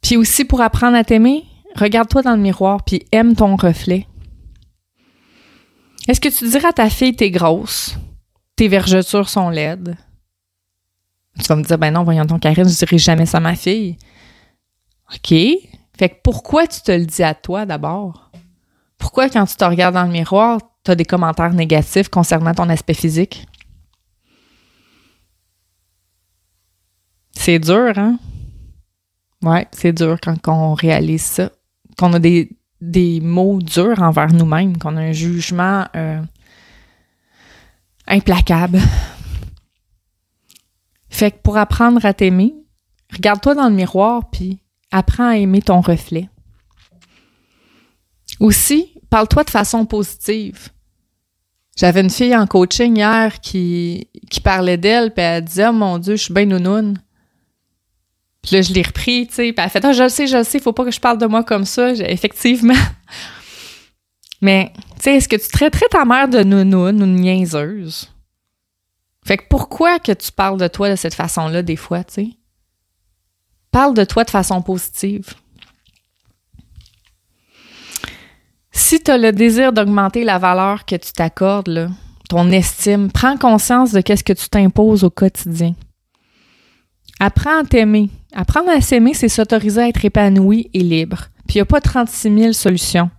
Puis 0.00 0.16
aussi, 0.16 0.44
pour 0.44 0.60
apprendre 0.60 0.96
à 0.96 1.04
t'aimer, 1.04 1.44
regarde-toi 1.76 2.22
dans 2.22 2.34
le 2.36 2.42
miroir, 2.42 2.84
puis 2.84 3.04
aime 3.12 3.34
ton 3.34 3.56
reflet. 3.56 4.06
Est-ce 6.08 6.20
que 6.20 6.28
tu 6.28 6.48
dirais 6.48 6.68
à 6.68 6.72
ta 6.72 6.90
fille, 6.90 7.14
t'es 7.14 7.30
grosse? 7.30 7.96
tes 8.56 8.68
vergetures 8.68 9.28
sont 9.28 9.50
laides? 9.50 9.96
Tu 11.38 11.44
vas 11.46 11.56
me 11.56 11.64
dire, 11.64 11.78
ben 11.78 11.92
non, 11.92 12.04
voyons 12.04 12.26
ton 12.26 12.38
Karine, 12.38 12.68
je 12.68 12.76
dirai 12.76 12.98
jamais 12.98 13.26
ça 13.26 13.38
à 13.38 13.40
ma 13.40 13.56
fille. 13.56 13.96
OK. 15.12 15.34
Fait 15.98 16.08
que 16.08 16.20
pourquoi 16.22 16.66
tu 16.66 16.80
te 16.80 16.92
le 16.92 17.06
dis 17.06 17.22
à 17.22 17.34
toi 17.34 17.66
d'abord? 17.66 18.30
Pourquoi 18.98 19.28
quand 19.28 19.46
tu 19.46 19.56
te 19.56 19.64
regardes 19.64 19.94
dans 19.94 20.04
le 20.04 20.12
miroir, 20.12 20.60
tu 20.84 20.90
as 20.90 20.94
des 20.94 21.04
commentaires 21.04 21.52
négatifs 21.52 22.08
concernant 22.08 22.54
ton 22.54 22.68
aspect 22.68 22.94
physique? 22.94 23.46
C'est 27.32 27.58
dur, 27.58 27.94
hein? 27.96 28.18
Ouais, 29.42 29.66
c'est 29.72 29.92
dur 29.92 30.18
quand 30.22 30.36
on 30.46 30.74
réalise 30.74 31.22
ça. 31.22 31.50
Qu'on 31.98 32.12
a 32.12 32.18
des, 32.18 32.50
des 32.80 33.20
mots 33.20 33.60
durs 33.60 34.02
envers 34.02 34.32
nous-mêmes, 34.32 34.78
qu'on 34.78 34.96
a 34.96 35.00
un 35.00 35.12
jugement 35.12 35.86
euh, 35.94 36.20
implacable. 38.06 38.80
Fait 41.08 41.30
que 41.30 41.36
pour 41.42 41.56
apprendre 41.56 42.04
à 42.04 42.14
t'aimer, 42.14 42.54
regarde-toi 43.12 43.54
dans 43.54 43.68
le 43.68 43.74
miroir 43.74 44.30
puis 44.30 44.60
apprends 44.90 45.28
à 45.28 45.36
aimer 45.36 45.62
ton 45.62 45.80
reflet. 45.80 46.28
Aussi, 48.40 48.92
parle-toi 49.08 49.44
de 49.44 49.50
façon 49.50 49.86
positive. 49.86 50.70
J'avais 51.76 52.00
une 52.00 52.10
fille 52.10 52.36
en 52.36 52.46
coaching 52.46 52.96
hier 52.96 53.40
qui, 53.40 54.08
qui 54.30 54.40
parlait 54.40 54.76
d'elle, 54.76 55.12
puis 55.14 55.22
elle 55.22 55.44
disait 55.44 55.68
Oh 55.68 55.72
mon 55.72 55.98
Dieu, 55.98 56.16
je 56.16 56.24
suis 56.24 56.34
bien 56.34 56.46
nounoune. 56.46 56.98
Puis 58.42 58.56
là, 58.56 58.62
je 58.62 58.72
l'ai 58.72 58.82
repris, 58.82 59.26
tu 59.28 59.34
sais, 59.34 59.52
puis 59.52 59.64
elle 59.64 59.70
fait 59.70 59.84
oh, 59.84 59.92
je 59.92 60.02
le 60.02 60.08
sais, 60.08 60.26
je 60.26 60.36
le 60.36 60.44
sais, 60.44 60.58
faut 60.58 60.72
pas 60.72 60.84
que 60.84 60.90
je 60.90 61.00
parle 61.00 61.18
de 61.18 61.26
moi 61.26 61.44
comme 61.44 61.64
ça. 61.64 61.90
Effectivement. 61.92 62.74
Mais, 64.40 64.72
tu 64.96 65.02
sais, 65.02 65.14
est-ce 65.14 65.28
que 65.28 65.36
tu 65.36 65.48
traiterais 65.48 65.86
ta 65.88 66.04
mère 66.04 66.28
de 66.28 66.42
nounoune 66.42 67.02
ou 67.02 67.06
de 67.06 67.12
niaiseuse? 67.12 68.12
Fait 69.24 69.36
que 69.36 69.44
pourquoi 69.48 70.00
que 70.00 70.10
tu 70.10 70.32
parles 70.32 70.58
de 70.58 70.66
toi 70.66 70.90
de 70.90 70.96
cette 70.96 71.14
façon-là 71.14 71.62
des 71.62 71.76
fois, 71.76 72.02
tu 72.02 72.14
sais? 72.14 72.28
Parle 73.70 73.94
de 73.94 74.04
toi 74.04 74.24
de 74.24 74.30
façon 74.30 74.60
positive. 74.60 75.34
Si 78.72 79.00
tu 79.00 79.10
as 79.10 79.18
le 79.18 79.32
désir 79.32 79.72
d'augmenter 79.72 80.24
la 80.24 80.38
valeur 80.38 80.84
que 80.84 80.96
tu 80.96 81.12
t'accordes, 81.12 81.90
ton 82.28 82.50
estime, 82.50 83.12
prends 83.12 83.36
conscience 83.36 83.92
de 83.92 84.00
qu'est-ce 84.00 84.24
que 84.24 84.32
tu 84.32 84.48
t'imposes 84.48 85.04
au 85.04 85.10
quotidien. 85.10 85.74
Apprends 87.24 87.60
à 87.60 87.64
t'aimer. 87.64 88.10
Apprendre 88.34 88.70
à 88.70 88.80
s'aimer, 88.80 89.14
c'est 89.14 89.28
s'autoriser 89.28 89.80
à 89.80 89.88
être 89.88 90.04
épanoui 90.04 90.68
et 90.74 90.80
libre. 90.80 91.28
Puis 91.46 91.54
il 91.54 91.58
n'y 91.58 91.62
a 91.62 91.66
pas 91.66 91.80
36 91.80 92.36
000 92.36 92.52
solutions. 92.52 93.10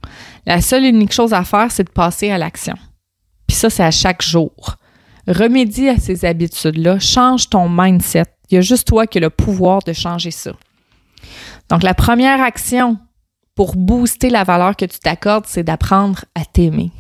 La 0.46 0.60
seule 0.60 0.84
et 0.84 0.90
unique 0.90 1.14
chose 1.14 1.32
à 1.32 1.46
faire, 1.46 1.72
c'est 1.72 1.86
de 1.86 1.90
passer 1.90 2.30
à 2.30 2.38
l'action. 2.38 2.76
Puis 3.48 3.56
ça, 3.56 3.70
c'est 3.70 3.84
à 3.86 3.92
chaque 3.92 4.22
jour. 4.22 4.76
Remédie 5.26 5.88
à 5.88 5.96
ces 5.96 6.26
habitudes-là, 6.26 7.00
change 7.00 7.50
ton 7.50 7.70
mindset. 7.70 8.26
Il 8.52 8.56
y 8.56 8.58
a 8.58 8.62
juste 8.62 8.90
toi 8.90 9.08
qui 9.08 9.20
as 9.20 9.22
le 9.22 9.30
pouvoir 9.30 9.80
de 9.84 9.94
changer 9.94 10.32
ça. 10.32 10.52
Donc, 11.70 11.82
la 11.82 11.94
première 11.94 12.42
action 12.42 12.98
pour 13.56 13.78
booster 13.78 14.30
la 14.30 14.44
valeur 14.44 14.76
que 14.76 14.84
tu 14.84 15.00
t'accordes, 15.00 15.46
c'est 15.48 15.64
d'apprendre 15.64 16.26
à 16.36 16.44
t'aimer. 16.44 16.92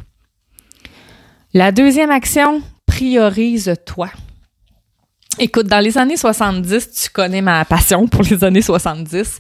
La 1.53 1.73
deuxième 1.73 2.11
action, 2.11 2.61
priorise-toi. 2.85 4.09
Écoute, 5.39 5.65
dans 5.65 5.79
les 5.79 5.97
années 5.97 6.17
70, 6.17 6.91
tu 6.91 7.09
connais 7.09 7.41
ma 7.41 7.65
passion 7.65 8.07
pour 8.07 8.21
les 8.21 8.43
années 8.43 8.61
70. 8.61 9.39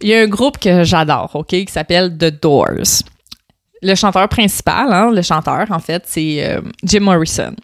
Il 0.00 0.08
y 0.08 0.14
a 0.14 0.20
un 0.20 0.28
groupe 0.28 0.58
que 0.58 0.82
j'adore, 0.82 1.30
OK, 1.34 1.48
qui 1.48 1.66
s'appelle 1.68 2.16
The 2.16 2.40
Doors. 2.40 3.02
Le 3.82 3.94
chanteur 3.94 4.28
principal, 4.28 4.90
hein, 4.92 5.10
le 5.10 5.20
chanteur, 5.20 5.66
en 5.70 5.78
fait, 5.78 6.04
c'est 6.06 6.42
euh, 6.42 6.62
Jim 6.82 7.00
Morrison. 7.00 7.54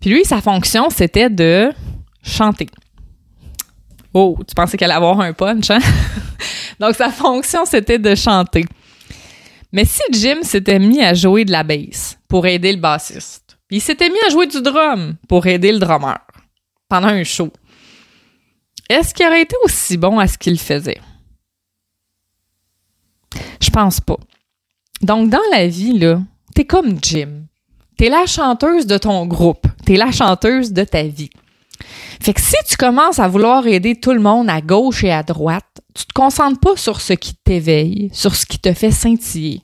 Puis 0.00 0.10
lui, 0.10 0.24
sa 0.24 0.40
fonction, 0.40 0.88
c'était 0.88 1.28
de 1.28 1.72
chanter. 2.22 2.68
Oh, 4.12 4.38
tu 4.46 4.54
pensais 4.54 4.76
qu'elle 4.76 4.92
allait 4.92 5.04
avoir 5.04 5.20
un 5.20 5.32
punch, 5.32 5.70
hein? 5.70 5.80
Donc, 6.80 6.94
sa 6.94 7.10
fonction, 7.10 7.64
c'était 7.64 7.98
de 7.98 8.14
chanter. 8.14 8.64
Mais 9.72 9.84
si 9.84 10.02
Jim 10.12 10.42
s'était 10.42 10.78
mis 10.78 11.02
à 11.02 11.14
jouer 11.14 11.44
de 11.44 11.50
la 11.50 11.64
bass 11.64 12.16
pour 12.28 12.46
aider 12.46 12.72
le 12.72 12.78
bassiste, 12.78 13.56
il 13.70 13.80
s'était 13.80 14.08
mis 14.08 14.20
à 14.28 14.30
jouer 14.30 14.46
du 14.46 14.62
drum 14.62 15.16
pour 15.28 15.48
aider 15.48 15.72
le 15.72 15.80
drummer 15.80 16.18
un 17.02 17.24
show, 17.24 17.50
est-ce 18.88 19.14
qu'il 19.14 19.26
aurait 19.26 19.42
été 19.42 19.56
aussi 19.64 19.96
bon 19.96 20.18
à 20.18 20.26
ce 20.26 20.36
qu'il 20.38 20.58
faisait? 20.58 21.00
Je 23.60 23.70
pense 23.70 24.00
pas. 24.00 24.18
Donc, 25.00 25.30
dans 25.30 25.40
la 25.50 25.66
vie, 25.66 25.98
là, 25.98 26.20
t'es 26.54 26.64
comme 26.64 26.98
Jim. 27.02 27.46
T'es 27.96 28.08
la 28.08 28.26
chanteuse 28.26 28.86
de 28.86 28.98
ton 28.98 29.26
groupe. 29.26 29.66
T'es 29.84 29.96
la 29.96 30.12
chanteuse 30.12 30.72
de 30.72 30.84
ta 30.84 31.04
vie. 31.04 31.30
Fait 32.20 32.32
que 32.32 32.40
si 32.40 32.56
tu 32.68 32.76
commences 32.76 33.18
à 33.18 33.28
vouloir 33.28 33.66
aider 33.66 33.98
tout 33.98 34.12
le 34.12 34.20
monde 34.20 34.48
à 34.48 34.60
gauche 34.60 35.04
et 35.04 35.12
à 35.12 35.22
droite, 35.22 35.80
tu 35.94 36.06
te 36.06 36.12
concentres 36.12 36.60
pas 36.60 36.76
sur 36.76 37.00
ce 37.00 37.12
qui 37.12 37.34
t'éveille, 37.34 38.10
sur 38.12 38.34
ce 38.34 38.46
qui 38.46 38.58
te 38.58 38.72
fait 38.72 38.90
scintiller. 38.90 39.60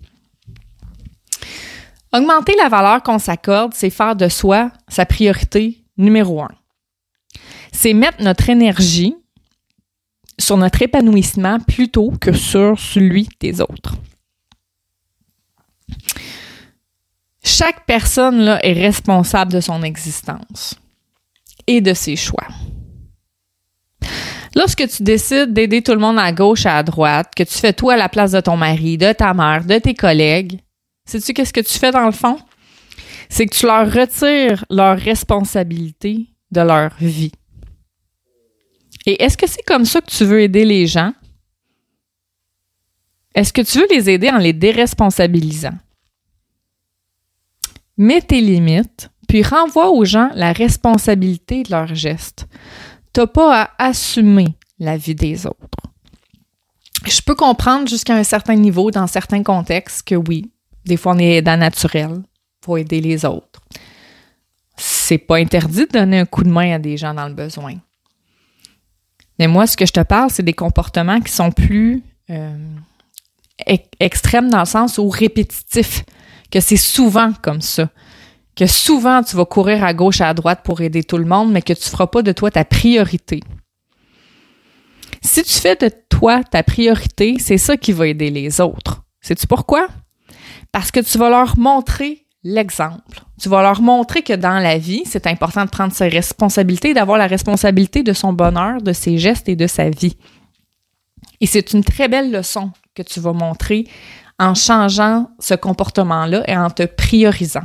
Augmenter 2.12 2.54
la 2.56 2.68
valeur 2.68 3.02
qu'on 3.02 3.18
s'accorde, 3.18 3.72
c'est 3.74 3.90
faire 3.90 4.16
de 4.16 4.28
soi 4.28 4.70
sa 4.88 5.06
priorité 5.06 5.84
numéro 5.96 6.42
un. 6.42 6.50
C'est 7.72 7.92
mettre 7.92 8.22
notre 8.22 8.48
énergie 8.48 9.14
sur 10.38 10.56
notre 10.56 10.82
épanouissement 10.82 11.58
plutôt 11.60 12.12
que 12.20 12.32
sur 12.32 12.78
celui 12.78 13.28
des 13.40 13.60
autres. 13.60 13.94
Chaque 17.42 17.84
personne 17.86 18.40
là, 18.40 18.64
est 18.64 18.72
responsable 18.72 19.52
de 19.52 19.60
son 19.60 19.82
existence 19.82 20.74
et 21.66 21.80
de 21.80 21.94
ses 21.94 22.16
choix. 22.16 22.46
Lorsque 24.54 24.88
tu 24.88 25.02
décides 25.02 25.52
d'aider 25.52 25.82
tout 25.82 25.92
le 25.92 25.98
monde 25.98 26.18
à 26.18 26.32
gauche 26.32 26.66
et 26.66 26.70
à 26.70 26.82
droite, 26.82 27.32
que 27.36 27.44
tu 27.44 27.54
fais 27.54 27.72
tout 27.72 27.90
à 27.90 27.96
la 27.96 28.08
place 28.08 28.32
de 28.32 28.40
ton 28.40 28.56
mari, 28.56 28.98
de 28.98 29.12
ta 29.12 29.32
mère, 29.32 29.64
de 29.64 29.78
tes 29.78 29.94
collègues, 29.94 30.60
sais-tu 31.04 31.32
qu'est-ce 31.32 31.52
que 31.52 31.60
tu 31.60 31.78
fais 31.78 31.92
dans 31.92 32.06
le 32.06 32.12
fond? 32.12 32.38
C'est 33.28 33.46
que 33.46 33.54
tu 33.54 33.66
leur 33.66 33.90
retires 33.90 34.64
leur 34.70 34.98
responsabilité 34.98 36.26
de 36.50 36.60
leur 36.62 36.92
vie. 36.98 37.32
Et 39.10 39.24
est-ce 39.24 39.36
que 39.36 39.48
c'est 39.48 39.64
comme 39.64 39.84
ça 39.84 40.00
que 40.00 40.08
tu 40.08 40.24
veux 40.24 40.40
aider 40.40 40.64
les 40.64 40.86
gens? 40.86 41.12
Est-ce 43.34 43.52
que 43.52 43.60
tu 43.60 43.80
veux 43.80 43.88
les 43.90 44.08
aider 44.08 44.30
en 44.30 44.38
les 44.38 44.52
déresponsabilisant? 44.52 45.76
Mets 47.96 48.20
tes 48.22 48.40
limites, 48.40 49.10
puis 49.26 49.42
renvoie 49.42 49.90
aux 49.90 50.04
gens 50.04 50.30
la 50.34 50.52
responsabilité 50.52 51.64
de 51.64 51.72
leurs 51.72 51.92
gestes. 51.92 52.46
T'as 53.12 53.26
pas 53.26 53.62
à 53.62 53.88
assumer 53.88 54.54
la 54.78 54.96
vie 54.96 55.16
des 55.16 55.44
autres. 55.44 55.58
Je 57.04 57.20
peux 57.20 57.34
comprendre 57.34 57.88
jusqu'à 57.88 58.14
un 58.14 58.22
certain 58.22 58.54
niveau, 58.54 58.92
dans 58.92 59.08
certains 59.08 59.42
contextes, 59.42 60.06
que 60.06 60.14
oui, 60.14 60.52
des 60.84 60.96
fois 60.96 61.14
on 61.16 61.18
est 61.18 61.38
aidant 61.38 61.56
naturel, 61.56 62.22
faut 62.64 62.76
aider 62.76 63.00
les 63.00 63.24
autres. 63.24 63.60
C'est 64.76 65.18
pas 65.18 65.38
interdit 65.38 65.86
de 65.86 65.98
donner 65.98 66.20
un 66.20 66.26
coup 66.26 66.44
de 66.44 66.50
main 66.50 66.76
à 66.76 66.78
des 66.78 66.96
gens 66.96 67.12
dans 67.12 67.26
le 67.26 67.34
besoin. 67.34 67.74
Mais 69.40 69.48
moi, 69.48 69.66
ce 69.66 69.76
que 69.76 69.86
je 69.86 69.92
te 69.92 70.00
parle, 70.00 70.30
c'est 70.30 70.44
des 70.44 70.52
comportements 70.52 71.20
qui 71.20 71.32
sont 71.32 71.50
plus 71.50 72.04
euh, 72.30 72.56
extrêmes 73.98 74.50
dans 74.50 74.60
le 74.60 74.64
sens 74.66 74.98
où 74.98 75.08
répétitifs, 75.08 76.04
que 76.52 76.60
c'est 76.60 76.76
souvent 76.76 77.32
comme 77.42 77.60
ça 77.60 77.88
que 78.60 78.66
souvent 78.66 79.22
tu 79.22 79.36
vas 79.36 79.46
courir 79.46 79.84
à 79.84 79.94
gauche 79.94 80.20
et 80.20 80.24
à 80.24 80.34
droite 80.34 80.60
pour 80.62 80.82
aider 80.82 81.02
tout 81.02 81.16
le 81.16 81.24
monde, 81.24 81.50
mais 81.50 81.62
que 81.62 81.72
tu 81.72 81.80
ne 81.82 81.90
feras 81.90 82.08
pas 82.08 82.20
de 82.20 82.32
toi 82.32 82.50
ta 82.50 82.62
priorité. 82.62 83.40
Si 85.22 85.42
tu 85.42 85.54
fais 85.54 85.76
de 85.76 85.90
toi 86.10 86.42
ta 86.44 86.62
priorité, 86.62 87.36
c'est 87.38 87.56
ça 87.56 87.78
qui 87.78 87.92
va 87.92 88.06
aider 88.06 88.28
les 88.28 88.60
autres. 88.60 89.02
Sais-tu 89.22 89.46
pourquoi? 89.46 89.88
Parce 90.72 90.90
que 90.90 91.00
tu 91.00 91.16
vas 91.16 91.30
leur 91.30 91.58
montrer 91.58 92.26
l'exemple. 92.42 93.22
Tu 93.40 93.48
vas 93.48 93.62
leur 93.62 93.80
montrer 93.82 94.22
que 94.22 94.32
dans 94.32 94.58
la 94.58 94.78
vie, 94.78 95.02
c'est 95.04 95.26
important 95.26 95.64
de 95.64 95.70
prendre 95.70 95.92
ses 95.92 96.08
responsabilités, 96.08 96.94
d'avoir 96.94 97.18
la 97.18 97.26
responsabilité 97.26 98.02
de 98.02 98.12
son 98.12 98.32
bonheur, 98.32 98.80
de 98.80 98.92
ses 98.92 99.18
gestes 99.18 99.48
et 99.48 99.56
de 99.56 99.66
sa 99.66 99.90
vie. 99.90 100.16
Et 101.40 101.46
c'est 101.46 101.72
une 101.72 101.84
très 101.84 102.08
belle 102.08 102.30
leçon 102.30 102.70
que 102.94 103.02
tu 103.02 103.20
vas 103.20 103.32
montrer 103.32 103.86
en 104.38 104.54
changeant 104.54 105.30
ce 105.38 105.54
comportement-là 105.54 106.44
et 106.48 106.56
en 106.56 106.70
te 106.70 106.84
priorisant. 106.84 107.64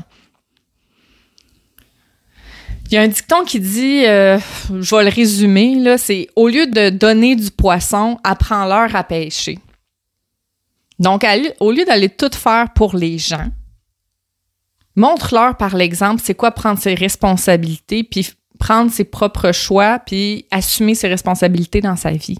Il 2.87 2.93
y 2.93 2.97
a 2.97 3.01
un 3.01 3.07
dicton 3.07 3.43
qui 3.45 3.59
dit, 3.59 4.05
euh, 4.05 4.37
je 4.69 4.95
vais 4.95 5.03
le 5.05 5.09
résumer, 5.09 5.75
là, 5.75 5.97
c'est 5.97 6.27
au 6.35 6.47
lieu 6.47 6.67
de 6.67 6.89
donner 6.89 7.35
du 7.35 7.49
poisson, 7.49 8.19
apprends-leur 8.23 8.95
à 8.95 9.03
pêcher. 9.03 9.57
Donc, 10.99 11.25
au 11.59 11.71
lieu 11.71 11.83
d'aller 11.83 12.09
tout 12.09 12.29
faire 12.31 12.71
pour 12.73 12.95
les 12.95 13.17
gens, 13.17 13.49
montre-leur 14.95 15.57
par 15.57 15.75
l'exemple 15.75 16.21
c'est 16.23 16.35
quoi 16.35 16.51
prendre 16.51 16.79
ses 16.79 16.95
responsabilités, 16.95 18.03
puis 18.03 18.29
prendre 18.59 18.91
ses 18.91 19.03
propres 19.03 19.51
choix, 19.51 19.99
puis 19.99 20.45
assumer 20.51 20.95
ses 20.95 21.07
responsabilités 21.07 21.81
dans 21.81 21.95
sa 21.95 22.11
vie. 22.11 22.37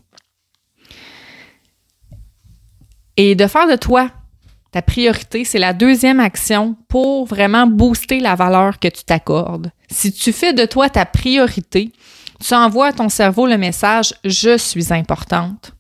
Et 3.18 3.36
de 3.36 3.48
faire 3.48 3.68
de 3.68 3.76
toi 3.76 4.10
ta 4.72 4.82
priorité, 4.82 5.46
c'est 5.46 5.58
la 5.58 5.72
deuxième 5.72 6.20
action 6.20 6.76
pour 6.90 7.26
vraiment 7.26 7.66
booster 7.66 8.20
la 8.20 8.36
valeur 8.36 8.78
que 8.78 8.90
tu 8.90 9.06
t'accordes. 9.06 9.72
Si 9.90 10.12
tu 10.12 10.34
fais 10.34 10.52
de 10.52 10.66
toi 10.66 10.90
ta 10.90 11.06
priorité, 11.06 11.94
tu 12.46 12.54
envoies 12.54 12.88
à 12.88 12.92
ton 12.92 13.08
cerveau 13.08 13.48
le 13.48 13.58
message 13.58 14.14
Je 14.26 14.58
suis 14.58 14.92
importante. 14.92 15.72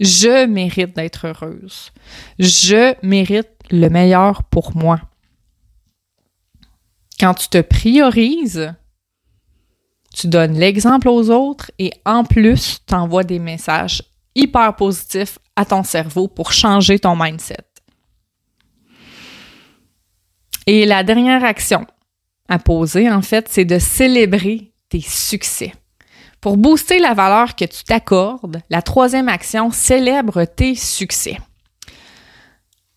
Je 0.00 0.46
mérite 0.46 0.96
d'être 0.96 1.26
heureuse. 1.26 1.92
Je 2.38 2.94
mérite 3.02 3.50
le 3.70 3.88
meilleur 3.88 4.42
pour 4.44 4.74
moi. 4.74 5.00
Quand 7.18 7.34
tu 7.34 7.48
te 7.48 7.60
priorises, 7.60 8.74
tu 10.14 10.28
donnes 10.28 10.58
l'exemple 10.58 11.08
aux 11.08 11.30
autres 11.30 11.70
et 11.78 11.92
en 12.04 12.24
plus, 12.24 12.78
tu 12.86 12.94
envoies 12.94 13.24
des 13.24 13.38
messages 13.38 14.02
hyper 14.34 14.74
positifs 14.76 15.38
à 15.56 15.64
ton 15.64 15.82
cerveau 15.82 16.28
pour 16.28 16.52
changer 16.52 16.98
ton 16.98 17.16
mindset. 17.16 17.64
Et 20.66 20.86
la 20.86 21.04
dernière 21.04 21.44
action 21.44 21.86
à 22.48 22.58
poser, 22.58 23.10
en 23.10 23.22
fait, 23.22 23.48
c'est 23.48 23.64
de 23.64 23.78
célébrer 23.78 24.72
tes 24.88 25.00
succès. 25.00 25.72
Pour 26.40 26.56
booster 26.56 26.98
la 26.98 27.14
valeur 27.14 27.54
que 27.56 27.64
tu 27.64 27.84
t'accordes, 27.84 28.60
la 28.70 28.82
troisième 28.82 29.28
action, 29.28 29.70
célèbre 29.70 30.44
tes 30.44 30.74
succès. 30.74 31.38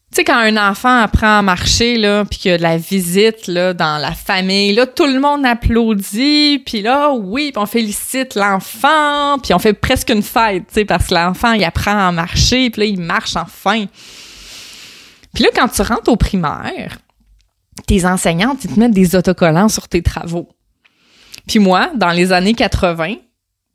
Tu 0.10 0.16
sais, 0.16 0.24
quand 0.24 0.38
un 0.38 0.56
enfant 0.70 1.02
apprend 1.02 1.40
à 1.40 1.42
marcher, 1.42 1.98
là, 1.98 2.24
puis 2.24 2.40
qu'il 2.40 2.52
y 2.52 2.54
a 2.54 2.58
de 2.58 2.64
la 2.64 2.78
visite 2.78 3.48
là, 3.48 3.74
dans 3.74 3.98
la 3.98 4.14
famille, 4.14 4.74
là, 4.74 4.86
tout 4.88 5.06
le 5.06 5.20
monde 5.20 5.46
applaudit, 5.46 6.64
puis 6.66 6.82
là, 6.82 7.12
oui, 7.12 7.52
puis 7.52 7.62
on 7.62 7.66
félicite 7.66 8.36
l'enfant, 8.36 9.38
puis 9.40 9.54
on 9.54 9.60
fait 9.60 9.74
presque 9.74 10.10
une 10.10 10.24
fête, 10.24 10.64
tu 10.68 10.76
sais, 10.76 10.86
parce 10.86 11.08
que 11.08 11.14
l'enfant, 11.14 11.52
il 11.52 11.64
apprend 11.66 12.08
à 12.08 12.12
marcher, 12.14 12.70
puis 12.70 12.82
là, 12.82 12.88
il 12.88 13.02
marche 13.02 13.36
enfin. 13.36 13.86
Puis 15.34 15.44
là, 15.44 15.50
quand 15.54 15.68
tu 15.68 15.82
rentres 15.82 16.10
au 16.10 16.16
primaire, 16.16 17.00
tes 17.86 18.06
enseignantes, 18.06 18.64
ils 18.64 18.74
te 18.74 18.80
mettent 18.80 18.92
des 18.92 19.16
autocollants 19.16 19.70
sur 19.70 19.90
tes 19.90 20.02
travaux. 20.02 20.48
Puis 21.48 21.60
moi, 21.60 21.92
dans 21.96 22.12
les 22.12 22.32
années 22.32 22.54
80, 22.54 23.16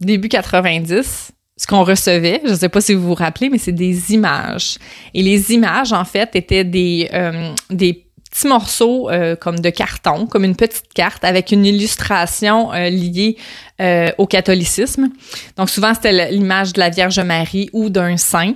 début 0.01 0.29
90, 0.29 1.33
ce 1.57 1.67
qu'on 1.67 1.85
recevait, 1.85 2.41
je 2.45 2.51
ne 2.51 2.57
sais 2.57 2.69
pas 2.69 2.81
si 2.81 2.95
vous 2.95 3.09
vous 3.09 3.15
rappelez, 3.15 3.51
mais 3.51 3.59
c'est 3.59 3.73
des 3.73 4.13
images. 4.13 4.79
Et 5.15 5.23
les 5.23 5.53
images, 5.53 5.93
en 5.93 6.05
fait, 6.05 6.35
étaient 6.35 6.65
des, 6.65 7.09
euh, 7.13 7.55
des 7.71 8.07
petits 8.33 8.49
morceaux 8.49 9.11
euh, 9.11 9.37
comme 9.37 9.61
de 9.61 9.71
carton, 9.71 10.27
comme 10.27 10.45
une 10.45 10.57
petite 10.57 10.93
carte 10.95 11.25
avec 11.25 11.53
une 11.53 11.67
illustration 11.67 12.73
euh, 12.73 12.89
liée 12.89 13.37
euh, 13.81 14.11
au 14.17 14.27
catholicisme. 14.27 15.11
Donc 15.57 15.69
souvent 15.69 15.93
c'était 15.93 16.31
l'image 16.31 16.73
de 16.73 16.81
la 16.81 16.89
Vierge 16.89 17.21
Marie 17.21 17.69
ou 17.73 17.91
d'un 17.91 18.17
saint 18.17 18.55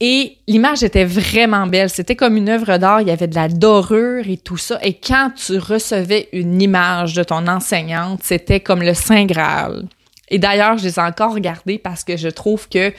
et 0.00 0.38
l'image 0.46 0.82
était 0.82 1.04
vraiment 1.04 1.66
belle, 1.66 1.90
c'était 1.90 2.16
comme 2.16 2.36
une 2.36 2.48
œuvre 2.48 2.78
d'art, 2.78 3.02
il 3.02 3.08
y 3.08 3.10
avait 3.10 3.26
de 3.26 3.34
la 3.34 3.48
dorure 3.48 4.26
et 4.26 4.38
tout 4.38 4.56
ça 4.56 4.78
et 4.82 4.94
quand 4.94 5.30
tu 5.36 5.58
recevais 5.58 6.28
une 6.32 6.62
image 6.62 7.12
de 7.12 7.22
ton 7.22 7.46
enseignante, 7.48 8.20
c'était 8.22 8.60
comme 8.60 8.82
le 8.82 8.94
saint 8.94 9.26
Graal. 9.26 9.84
Et 10.30 10.38
d'ailleurs, 10.38 10.78
je 10.78 10.84
les 10.84 10.98
ai 10.98 11.02
encore 11.02 11.34
regardées 11.34 11.78
parce 11.78 12.04
que 12.04 12.16
je 12.16 12.28
trouve 12.28 12.68
que 12.68 12.92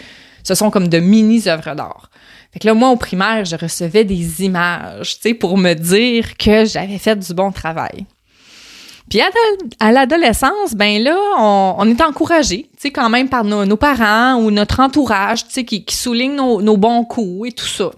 ce 0.43 0.55
sont 0.55 0.71
comme 0.71 0.87
de 0.87 0.99
mini 0.99 1.47
œuvres 1.47 1.75
d'art. 1.75 2.09
Fait 2.51 2.59
que 2.59 2.67
là, 2.67 2.73
moi, 2.73 2.89
au 2.89 2.95
primaire, 2.95 3.45
je 3.45 3.55
recevais 3.55 4.03
des 4.03 4.43
images, 4.43 5.15
tu 5.15 5.29
sais, 5.29 5.33
pour 5.33 5.57
me 5.57 5.73
dire 5.73 6.35
que 6.37 6.65
j'avais 6.65 6.97
fait 6.97 7.15
du 7.15 7.33
bon 7.33 7.51
travail. 7.51 8.05
Puis 9.09 9.19
à, 9.79 9.91
l'adolescence, 9.91 10.75
ben 10.75 11.01
là, 11.01 11.17
on, 11.37 11.89
est 11.89 12.01
encouragé, 12.01 12.69
tu 12.73 12.81
sais, 12.81 12.91
quand 12.91 13.09
même 13.09 13.27
par 13.27 13.43
nos, 13.43 13.77
parents 13.77 14.35
ou 14.35 14.51
notre 14.51 14.79
entourage, 14.79 15.47
tu 15.47 15.53
sais, 15.53 15.65
qui, 15.65 15.83
qui 15.83 15.95
souligne 15.95 16.35
nos, 16.35 16.77
bons 16.77 17.03
coups 17.05 17.49
et 17.49 17.51
tout 17.51 17.65
ça. 17.65 17.91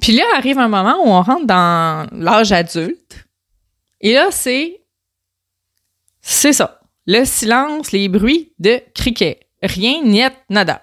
Puis 0.00 0.12
là, 0.12 0.24
arrive 0.36 0.58
un 0.58 0.68
moment 0.68 0.96
où 1.04 1.08
on 1.08 1.20
rentre 1.20 1.46
dans 1.46 2.06
l'âge 2.12 2.52
adulte. 2.52 3.26
Et 4.00 4.14
là, 4.14 4.28
c'est... 4.30 4.80
C'est 6.22 6.54
ça. 6.54 6.79
Le 7.06 7.24
silence, 7.24 7.92
les 7.92 8.08
bruits 8.08 8.52
de 8.58 8.80
criquet. 8.94 9.40
Rien, 9.62 10.02
niet, 10.02 10.32
nada. 10.48 10.82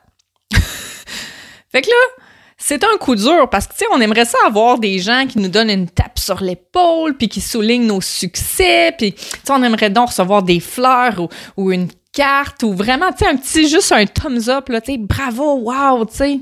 fait 1.72 1.82
que 1.82 1.90
là, 1.90 2.24
c'est 2.58 2.84
un 2.84 2.98
coup 3.00 3.16
dur 3.16 3.50
parce 3.50 3.68
que, 3.68 3.74
tu 3.74 3.80
sais, 3.80 3.86
on 3.92 4.02
aimerait 4.02 4.26
ça 4.26 4.38
avoir 4.46 4.80
des 4.80 5.00
gens 5.00 5.26
qui 5.28 5.40
nous 5.40 5.48
donnent 5.48 5.70
une 5.70 5.90
tape 5.90 6.18
sur 6.18 6.42
l'épaule 6.42 7.16
puis 7.16 7.30
qui 7.30 7.40
soulignent 7.40 7.86
nos 7.86 8.02
succès 8.02 8.94
puis, 8.98 9.14
tu 9.14 9.22
sais, 9.22 9.52
on 9.52 9.64
aimerait 9.64 9.90
donc 9.90 10.10
recevoir 10.10 10.44
des 10.44 10.60
fleurs 10.60 11.20
ou, 11.20 11.30
ou 11.56 11.72
une 11.72 11.88
carte 12.14 12.64
ou 12.64 12.74
vraiment, 12.74 13.12
tu 13.12 13.20
sais, 13.20 13.28
un 13.28 13.38
petit, 13.38 13.70
juste 13.70 13.92
un 13.92 14.06
thumbs 14.06 14.50
up, 14.50 14.70
là, 14.70 14.82
tu 14.82 14.94
sais, 14.94 14.98
bravo, 14.98 15.60
wow, 15.60 16.04
tu 16.06 16.16
sais, 16.16 16.40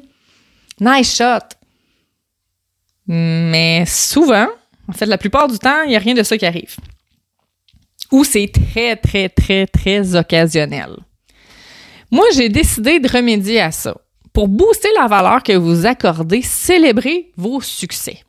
nice 0.80 1.16
shot. 1.18 1.46
Mais 3.08 3.84
souvent, 3.86 4.48
en 4.88 4.94
fait, 4.94 5.06
la 5.06 5.18
plupart 5.18 5.48
du 5.48 5.60
temps, 5.60 5.84
il 5.84 5.90
n'y 5.90 5.96
a 5.96 6.00
rien 6.00 6.14
de 6.14 6.24
ça 6.24 6.38
qui 6.38 6.46
arrive. 6.46 6.76
Ou 8.12 8.24
c'est 8.24 8.52
très, 8.52 8.96
très, 8.96 9.30
très, 9.30 9.68
très 9.68 10.16
occasionnel. 10.16 10.96
Moi, 12.12 12.26
j'ai 12.36 12.50
décidé 12.50 13.00
de 13.00 13.10
remédier 13.10 13.62
à 13.62 13.72
ça. 13.72 13.96
Pour 14.32 14.48
booster 14.48 14.90
la 15.00 15.08
valeur 15.08 15.44
que 15.44 15.54
vous 15.54 15.86
accordez, 15.86 16.42
célébrez 16.42 17.32
vos 17.38 17.62
succès. 17.62 18.20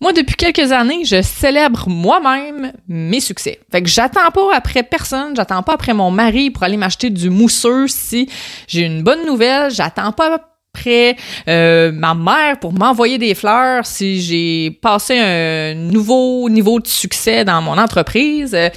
Moi, 0.00 0.12
depuis 0.12 0.36
quelques 0.36 0.70
années, 0.70 1.04
je 1.04 1.22
célèbre 1.22 1.88
moi-même 1.88 2.72
mes 2.86 3.20
succès. 3.20 3.58
Fait 3.72 3.82
que 3.82 3.88
j'attends 3.88 4.30
pas 4.32 4.54
après 4.54 4.84
personne, 4.84 5.34
j'attends 5.34 5.64
pas 5.64 5.74
après 5.74 5.92
mon 5.92 6.12
mari 6.12 6.50
pour 6.50 6.62
aller 6.62 6.76
m'acheter 6.76 7.10
du 7.10 7.30
mousseux 7.30 7.88
si 7.88 8.30
j'ai 8.68 8.82
une 8.82 9.02
bonne 9.02 9.26
nouvelle, 9.26 9.72
j'attends 9.72 10.12
pas 10.12 10.47
après 10.74 11.16
euh, 11.48 11.92
ma 11.92 12.14
mère 12.14 12.60
pour 12.60 12.72
m'envoyer 12.72 13.18
des 13.18 13.34
fleurs 13.34 13.86
si 13.86 14.20
j'ai 14.20 14.70
passé 14.70 15.18
un 15.18 15.74
nouveau 15.74 16.48
niveau 16.48 16.80
de 16.80 16.86
succès 16.86 17.44
dans 17.44 17.62
mon 17.62 17.78
entreprise. 17.78 18.54
Euh, 18.54 18.68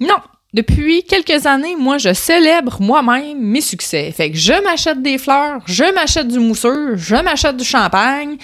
non, 0.00 0.16
depuis 0.54 1.02
quelques 1.02 1.46
années, 1.46 1.76
moi, 1.76 1.98
je 1.98 2.12
célèbre 2.12 2.80
moi-même 2.80 3.38
mes 3.38 3.60
succès. 3.60 4.10
Fait 4.12 4.30
que 4.30 4.36
je 4.36 4.62
m'achète 4.64 5.02
des 5.02 5.18
fleurs, 5.18 5.60
je 5.66 5.84
m'achète 5.94 6.28
du 6.28 6.38
mousseux, 6.38 6.96
je 6.96 7.16
m'achète 7.16 7.56
du 7.56 7.64
champagne, 7.64 8.36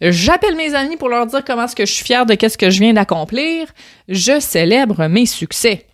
j'appelle 0.00 0.56
mes 0.56 0.74
amis 0.74 0.96
pour 0.96 1.08
leur 1.08 1.26
dire 1.26 1.44
comment 1.44 1.64
est-ce 1.64 1.76
que 1.76 1.86
je 1.86 1.92
suis 1.92 2.04
fière 2.04 2.26
de 2.26 2.34
qu'est-ce 2.34 2.58
que 2.58 2.70
je 2.70 2.80
viens 2.80 2.94
d'accomplir. 2.94 3.66
Je 4.08 4.40
célèbre 4.40 5.06
mes 5.08 5.26
succès. 5.26 5.86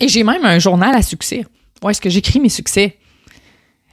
Et 0.00 0.08
j'ai 0.08 0.24
même 0.24 0.44
un 0.44 0.58
journal 0.58 0.94
à 0.94 1.02
succès. 1.02 1.44
Où 1.82 1.90
est-ce 1.90 2.00
que 2.00 2.10
j'écris 2.10 2.40
mes 2.40 2.48
succès? 2.48 2.96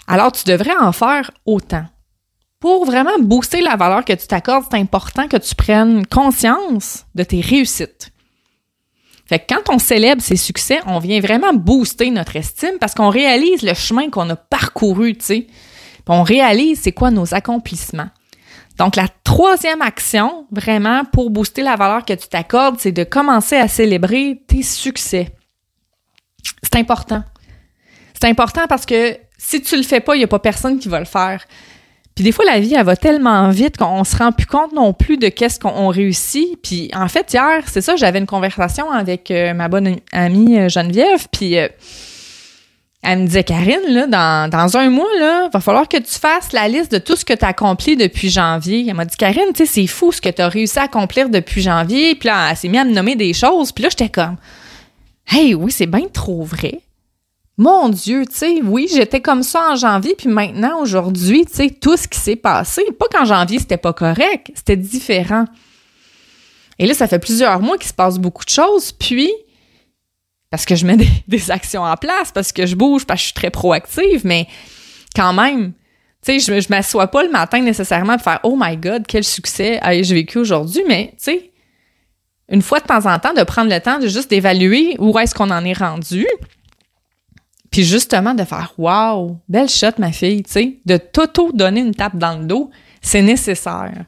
Alors, 0.07 0.31
tu 0.31 0.43
devrais 0.45 0.75
en 0.75 0.91
faire 0.91 1.31
autant. 1.45 1.85
Pour 2.59 2.85
vraiment 2.85 3.19
booster 3.19 3.61
la 3.61 3.75
valeur 3.75 4.05
que 4.05 4.13
tu 4.13 4.27
t'accordes, 4.27 4.65
c'est 4.69 4.77
important 4.77 5.27
que 5.27 5.37
tu 5.37 5.55
prennes 5.55 6.05
conscience 6.05 7.05
de 7.15 7.23
tes 7.23 7.41
réussites. 7.41 8.11
Fait 9.25 9.39
que 9.39 9.53
quand 9.53 9.73
on 9.73 9.79
célèbre 9.79 10.21
ses 10.21 10.35
succès, 10.35 10.79
on 10.85 10.99
vient 10.99 11.19
vraiment 11.21 11.53
booster 11.53 12.09
notre 12.11 12.35
estime 12.35 12.77
parce 12.79 12.93
qu'on 12.93 13.09
réalise 13.09 13.63
le 13.63 13.73
chemin 13.73 14.09
qu'on 14.09 14.29
a 14.29 14.35
parcouru, 14.35 15.15
tu 15.15 15.25
sais. 15.25 15.47
on 16.07 16.23
réalise 16.23 16.81
c'est 16.81 16.91
quoi 16.91 17.11
nos 17.11 17.33
accomplissements. 17.33 18.09
Donc, 18.77 18.95
la 18.95 19.07
troisième 19.23 19.81
action, 19.81 20.47
vraiment, 20.51 21.03
pour 21.05 21.29
booster 21.29 21.61
la 21.61 21.75
valeur 21.75 22.05
que 22.05 22.13
tu 22.13 22.27
t'accordes, 22.27 22.79
c'est 22.79 22.91
de 22.91 23.03
commencer 23.03 23.55
à 23.55 23.67
célébrer 23.67 24.43
tes 24.47 24.63
succès. 24.63 25.29
C'est 26.63 26.75
important. 26.75 27.23
C'est 28.19 28.27
important 28.27 28.65
parce 28.67 28.85
que 28.85 29.17
si 29.45 29.61
tu 29.61 29.75
le 29.75 29.83
fais 29.83 29.99
pas, 29.99 30.15
il 30.15 30.19
n'y 30.19 30.23
a 30.23 30.27
pas 30.27 30.39
personne 30.39 30.79
qui 30.79 30.87
va 30.87 30.99
le 30.99 31.05
faire. 31.05 31.45
Puis 32.15 32.23
des 32.23 32.31
fois, 32.31 32.45
la 32.45 32.59
vie, 32.59 32.75
elle 32.75 32.85
va 32.85 32.95
tellement 32.95 33.49
vite 33.49 33.77
qu'on 33.77 34.03
se 34.03 34.15
rend 34.15 34.31
plus 34.31 34.45
compte 34.45 34.71
non 34.71 34.93
plus 34.93 35.17
de 35.17 35.27
qu'est-ce 35.27 35.59
qu'on 35.59 35.87
réussit. 35.89 36.61
Puis 36.61 36.89
en 36.93 37.07
fait, 37.07 37.33
hier, 37.33 37.63
c'est 37.67 37.81
ça, 37.81 37.95
j'avais 37.95 38.19
une 38.19 38.25
conversation 38.25 38.89
avec 38.91 39.31
euh, 39.31 39.53
ma 39.53 39.67
bonne 39.67 39.97
amie 40.11 40.57
euh, 40.57 40.69
Geneviève, 40.69 41.27
puis 41.31 41.57
euh, 41.57 41.67
elle 43.01 43.19
me 43.19 43.25
disait, 43.25 43.43
Karine, 43.43 43.81
là, 43.89 44.07
dans, 44.07 44.49
dans 44.49 44.77
un 44.77 44.89
mois, 44.89 45.09
là, 45.19 45.49
va 45.51 45.59
falloir 45.59 45.89
que 45.89 45.97
tu 45.97 46.19
fasses 46.19 46.53
la 46.53 46.69
liste 46.69 46.91
de 46.91 46.99
tout 46.99 47.17
ce 47.17 47.25
que 47.25 47.33
tu 47.33 47.43
as 47.43 47.49
accompli 47.49 47.97
depuis 47.97 48.29
janvier. 48.29 48.85
Elle 48.87 48.93
m'a 48.93 49.03
dit, 49.03 49.17
Karine, 49.17 49.51
tu 49.53 49.65
sais, 49.65 49.73
c'est 49.81 49.87
fou 49.87 50.13
ce 50.13 50.21
que 50.21 50.29
tu 50.29 50.41
as 50.41 50.47
réussi 50.47 50.79
à 50.79 50.83
accomplir 50.83 51.27
depuis 51.27 51.61
janvier. 51.61 52.15
Puis 52.15 52.29
là, 52.29 52.49
elle 52.49 52.55
s'est 52.55 52.69
mise 52.69 52.79
à 52.79 52.85
me 52.85 52.93
nommer 52.93 53.17
des 53.17 53.33
choses. 53.33 53.73
Puis 53.73 53.83
là, 53.83 53.89
j'étais 53.89 54.07
comme, 54.07 54.37
hey, 55.29 55.53
oui, 55.53 55.69
c'est 55.69 55.85
bien 55.85 56.07
trop 56.13 56.43
vrai. 56.43 56.79
Mon 57.57 57.89
Dieu, 57.89 58.25
tu 58.25 58.35
sais, 58.35 58.61
oui, 58.63 58.89
j'étais 58.91 59.21
comme 59.21 59.43
ça 59.43 59.71
en 59.71 59.75
janvier, 59.75 60.15
puis 60.17 60.27
maintenant, 60.27 60.81
aujourd'hui, 60.81 61.45
tu 61.45 61.53
sais, 61.53 61.69
tout 61.69 61.95
ce 61.97 62.07
qui 62.07 62.17
s'est 62.17 62.35
passé, 62.35 62.83
pas 62.97 63.05
qu'en 63.11 63.25
janvier, 63.25 63.59
c'était 63.59 63.77
pas 63.77 63.93
correct, 63.93 64.51
c'était 64.55 64.75
différent. 64.75 65.45
Et 66.79 66.87
là, 66.87 66.95
ça 66.95 67.07
fait 67.07 67.19
plusieurs 67.19 67.59
mois 67.59 67.77
qu'il 67.77 67.87
se 67.87 67.93
passe 67.93 68.17
beaucoup 68.17 68.43
de 68.43 68.49
choses, 68.49 68.91
puis, 68.91 69.31
parce 70.49 70.65
que 70.65 70.75
je 70.75 70.87
mets 70.87 70.97
des, 71.27 71.51
actions 71.51 71.83
en 71.83 71.95
place, 71.95 72.31
parce 72.31 72.51
que 72.51 72.65
je 72.65 72.75
bouge, 72.75 73.05
parce 73.05 73.19
que 73.19 73.21
je 73.21 73.25
suis 73.27 73.33
très 73.35 73.51
proactive, 73.51 74.21
mais 74.25 74.47
quand 75.15 75.33
même, 75.33 75.73
tu 76.25 76.39
sais, 76.39 76.39
je, 76.39 76.59
je 76.59 76.69
m'assois 76.69 77.05
pas 77.05 77.21
le 77.21 77.29
matin 77.29 77.61
nécessairement 77.61 78.15
de 78.15 78.21
faire 78.21 78.39
«Oh 78.43 78.57
my 78.59 78.77
God, 78.77 79.05
quel 79.07 79.23
succès 79.23 79.79
ai-je 79.83 80.15
vécu 80.15 80.39
aujourd'hui», 80.39 80.81
mais, 80.87 81.09
tu 81.17 81.25
sais, 81.25 81.51
une 82.49 82.63
fois 82.63 82.79
de 82.79 82.85
temps 82.85 83.05
en 83.05 83.19
temps, 83.19 83.33
de 83.33 83.43
prendre 83.43 83.71
le 83.71 83.79
temps 83.79 83.99
de 83.99 84.07
juste 84.07 84.31
d'évaluer 84.31 84.95
où 84.97 85.17
est-ce 85.19 85.35
qu'on 85.35 85.51
en 85.51 85.63
est 85.63 85.77
rendu, 85.77 86.25
puis 87.73 87.83
justement, 87.83 88.35
de 88.35 88.43
faire 88.43 88.71
Wow, 88.77 89.39
belle 89.49 89.67
shot, 89.67 89.97
ma 89.97 90.11
fille, 90.11 90.43
tu 90.43 90.51
sais, 90.51 90.77
de 90.85 90.97
t'auto-donner 90.97 91.79
une 91.81 91.95
tape 91.95 92.15
dans 92.15 92.37
le 92.37 92.45
dos, 92.45 92.69
c'est 93.01 93.23
nécessaire. 93.23 94.05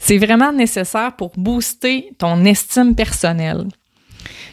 C'est 0.00 0.18
vraiment 0.18 0.52
nécessaire 0.52 1.14
pour 1.14 1.30
booster 1.36 2.10
ton 2.18 2.44
estime 2.44 2.96
personnelle. 2.96 3.68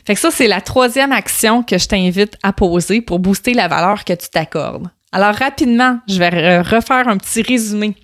Fait 0.05 0.13
que 0.13 0.19
ça, 0.19 0.29
c'est 0.29 0.47
la 0.47 0.61
troisième 0.61 1.11
action 1.11 1.63
que 1.63 1.79
je 1.79 1.87
t'invite 1.87 2.37
à 2.43 2.53
poser 2.53 3.01
pour 3.01 3.17
booster 3.17 3.55
la 3.55 3.67
valeur 3.67 4.05
que 4.05 4.13
tu 4.13 4.29
t'accordes. 4.29 4.87
Alors, 5.11 5.33
rapidement, 5.33 5.97
je 6.07 6.19
vais 6.19 6.61
refaire 6.61 7.07
un 7.07 7.17
petit 7.17 7.41
résumé 7.41 7.95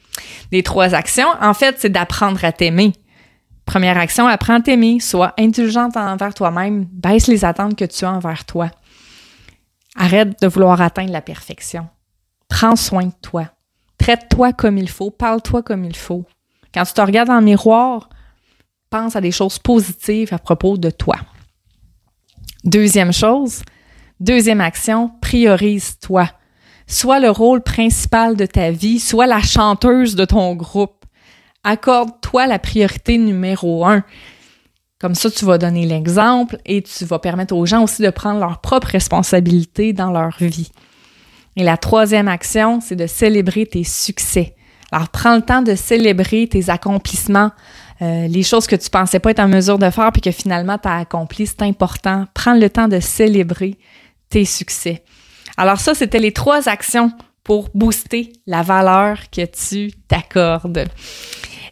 des 0.51 0.63
trois 0.63 0.95
actions. 0.95 1.29
En 1.41 1.53
fait, 1.53 1.75
c'est 1.77 1.89
d'apprendre 1.89 2.43
à 2.43 2.51
t'aimer. 2.51 2.93
Première 3.65 3.99
action, 3.99 4.25
apprends 4.25 4.55
à 4.55 4.62
t'aimer. 4.62 4.99
Sois 4.99 5.35
indulgente 5.38 5.95
envers 5.95 6.33
toi-même. 6.33 6.88
Baisse 6.91 7.27
les 7.27 7.45
attentes 7.45 7.75
que 7.75 7.85
tu 7.85 8.03
as 8.03 8.12
envers 8.12 8.45
toi. 8.45 8.71
Arrête 9.95 10.41
de 10.41 10.47
vouloir 10.47 10.82
atteindre 10.82 11.12
la 11.12 11.21
perfection. 11.21 11.88
Prends 12.47 12.75
soin 12.75 13.06
de 13.06 13.13
toi. 13.21 13.45
Traite-toi 13.97 14.54
comme 14.54 14.78
il 14.78 14.89
faut. 14.89 15.12
Parle-toi 15.12 15.63
comme 15.63 15.86
il 15.86 15.95
faut. 15.95 16.25
Quand 16.73 16.84
tu 16.84 16.93
te 16.93 17.02
regardes 17.02 17.30
dans 17.30 17.39
le 17.39 17.45
miroir, 17.45 18.10
pense 18.89 19.15
à 19.15 19.21
des 19.21 19.32
choses 19.32 19.60
positives 19.60 20.34
à 20.34 20.39
propos 20.39 20.78
de 20.78 20.89
toi. 20.89 21.15
Deuxième 22.63 23.13
chose, 23.13 23.63
deuxième 24.19 24.62
action, 24.62 25.12
priorise-toi. 25.21 26.30
Sois 26.88 27.19
le 27.19 27.30
rôle 27.30 27.62
principal 27.62 28.36
de 28.36 28.45
ta 28.45 28.71
vie, 28.71 28.99
sois 28.99 29.28
la 29.28 29.41
chanteuse 29.41 30.15
de 30.15 30.25
ton 30.25 30.56
groupe. 30.56 31.06
Accorde-toi 31.63 32.47
la 32.47 32.60
priorité 32.60 33.17
numéro 33.17 33.86
un. 33.86 34.04
Comme 34.99 35.15
ça, 35.15 35.31
tu 35.31 35.45
vas 35.45 35.57
donner 35.57 35.85
l'exemple 35.85 36.57
et 36.65 36.81
tu 36.81 37.05
vas 37.05 37.19
permettre 37.19 37.55
aux 37.55 37.65
gens 37.65 37.83
aussi 37.83 38.01
de 38.01 38.09
prendre 38.09 38.41
leur 38.41 38.59
propre 38.59 38.88
responsabilité 38.88 39.93
dans 39.93 40.12
leur 40.12 40.35
vie. 40.41 40.71
Et 41.55 41.63
la 41.63 41.77
troisième 41.77 42.27
action, 42.27 42.81
c'est 42.81 42.97
de 42.97 43.07
célébrer 43.07 43.65
tes 43.65 43.85
succès. 43.85 44.55
Alors, 44.91 45.07
prends 45.07 45.38
le 45.38 45.41
temps 45.41 45.62
de 45.62 45.75
célébrer 45.75 46.47
tes 46.47 46.69
accomplissements, 46.69 47.51
euh, 48.01 48.27
les 48.27 48.43
choses 48.43 48.67
que 48.67 48.75
tu 48.75 48.89
pensais 48.89 49.19
pas 49.19 49.31
être 49.31 49.39
en 49.39 49.47
mesure 49.47 49.79
de 49.79 49.89
faire 49.89 50.12
puis 50.12 50.21
que 50.21 50.31
finalement 50.31 50.77
tu 50.77 50.89
as 50.89 50.97
accompli, 50.97 51.47
c'est 51.47 51.62
important. 51.62 52.25
Prends 52.33 52.55
le 52.55 52.69
temps 52.69 52.89
de 52.89 52.99
célébrer 52.99 53.77
tes 54.29 54.43
succès. 54.45 55.03
Alors 55.55 55.79
ça, 55.79 55.93
c'était 55.93 56.19
les 56.19 56.33
trois 56.33 56.67
actions 56.67 57.12
pour 57.45 57.69
booster 57.73 58.33
la 58.47 58.63
valeur 58.63 59.17
que 59.31 59.45
tu 59.45 59.93
t'accordes. 60.09 60.89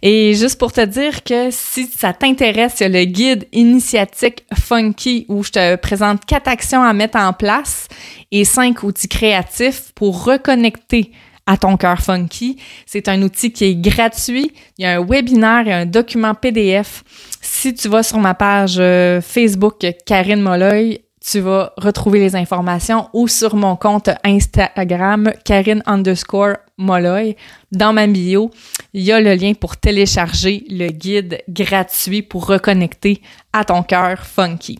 Et 0.02 0.34
juste 0.34 0.60
pour 0.60 0.72
te 0.72 0.82
dire 0.82 1.24
que 1.24 1.50
si 1.52 1.88
ça 1.88 2.14
t'intéresse, 2.14 2.76
il 2.80 2.84
y 2.84 2.86
a 2.86 2.90
le 2.90 3.06
guide 3.06 3.48
initiatique 3.52 4.46
funky 4.54 5.26
où 5.30 5.44
je 5.44 5.52
te 5.52 5.76
présente 5.76 6.26
quatre 6.26 6.48
actions 6.48 6.84
à 6.84 6.94
mettre 6.94 7.18
en 7.18 7.34
place 7.34 7.88
et 8.32 8.46
cinq 8.46 8.84
outils 8.84 9.08
créatifs 9.08 9.92
pour 9.96 10.24
reconnecter 10.24 11.12
à 11.48 11.58
ton 11.58 11.78
cœur 11.78 12.00
funky. 12.00 12.58
C'est 12.86 13.08
un 13.08 13.22
outil 13.22 13.52
qui 13.52 13.66
est 13.66 13.76
gratuit. 13.76 14.52
Il 14.78 14.84
y 14.84 14.86
a 14.86 15.00
un 15.00 15.06
webinaire 15.06 15.68
et 15.68 15.74
un 15.74 15.86
document 15.86 16.36
PDF. 16.36 17.04
Si 17.42 17.74
tu 17.74 17.88
vas 17.88 18.04
sur 18.04 18.20
ma 18.20 18.34
page 18.34 18.76
euh, 18.80 19.22
Facebook 19.22 19.86
Karine 20.06 20.42
Molloy, 20.42 21.00
tu 21.30 21.42
vas 21.42 21.74
retrouver 21.78 22.20
les 22.20 22.36
informations 22.36 23.10
ou 23.12 23.28
sur 23.28 23.56
mon 23.56 23.76
compte 23.76 24.10
Instagram 24.24 25.32
Karine 25.44 25.84
underscore 25.86 26.56
Molloy. 26.78 27.36
Dans 27.72 27.92
ma 27.92 28.08
bio, 28.08 28.50
il 28.94 29.04
y 29.04 29.12
a 29.12 29.20
le 29.20 29.34
lien 29.34 29.54
pour 29.54 29.76
télécharger 29.76 30.64
le 30.70 30.88
guide 30.90 31.44
gratuit 31.50 32.22
pour 32.22 32.46
reconnecter 32.46 33.22
à 33.52 33.66
ton 33.66 33.84
cœur 33.84 34.26
funky. 34.26 34.80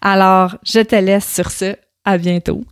Alors, 0.00 0.56
je 0.64 0.80
te 0.80 0.96
laisse 0.96 1.30
sur 1.30 1.50
ce. 1.50 1.76
À 2.06 2.18
bientôt. 2.18 2.64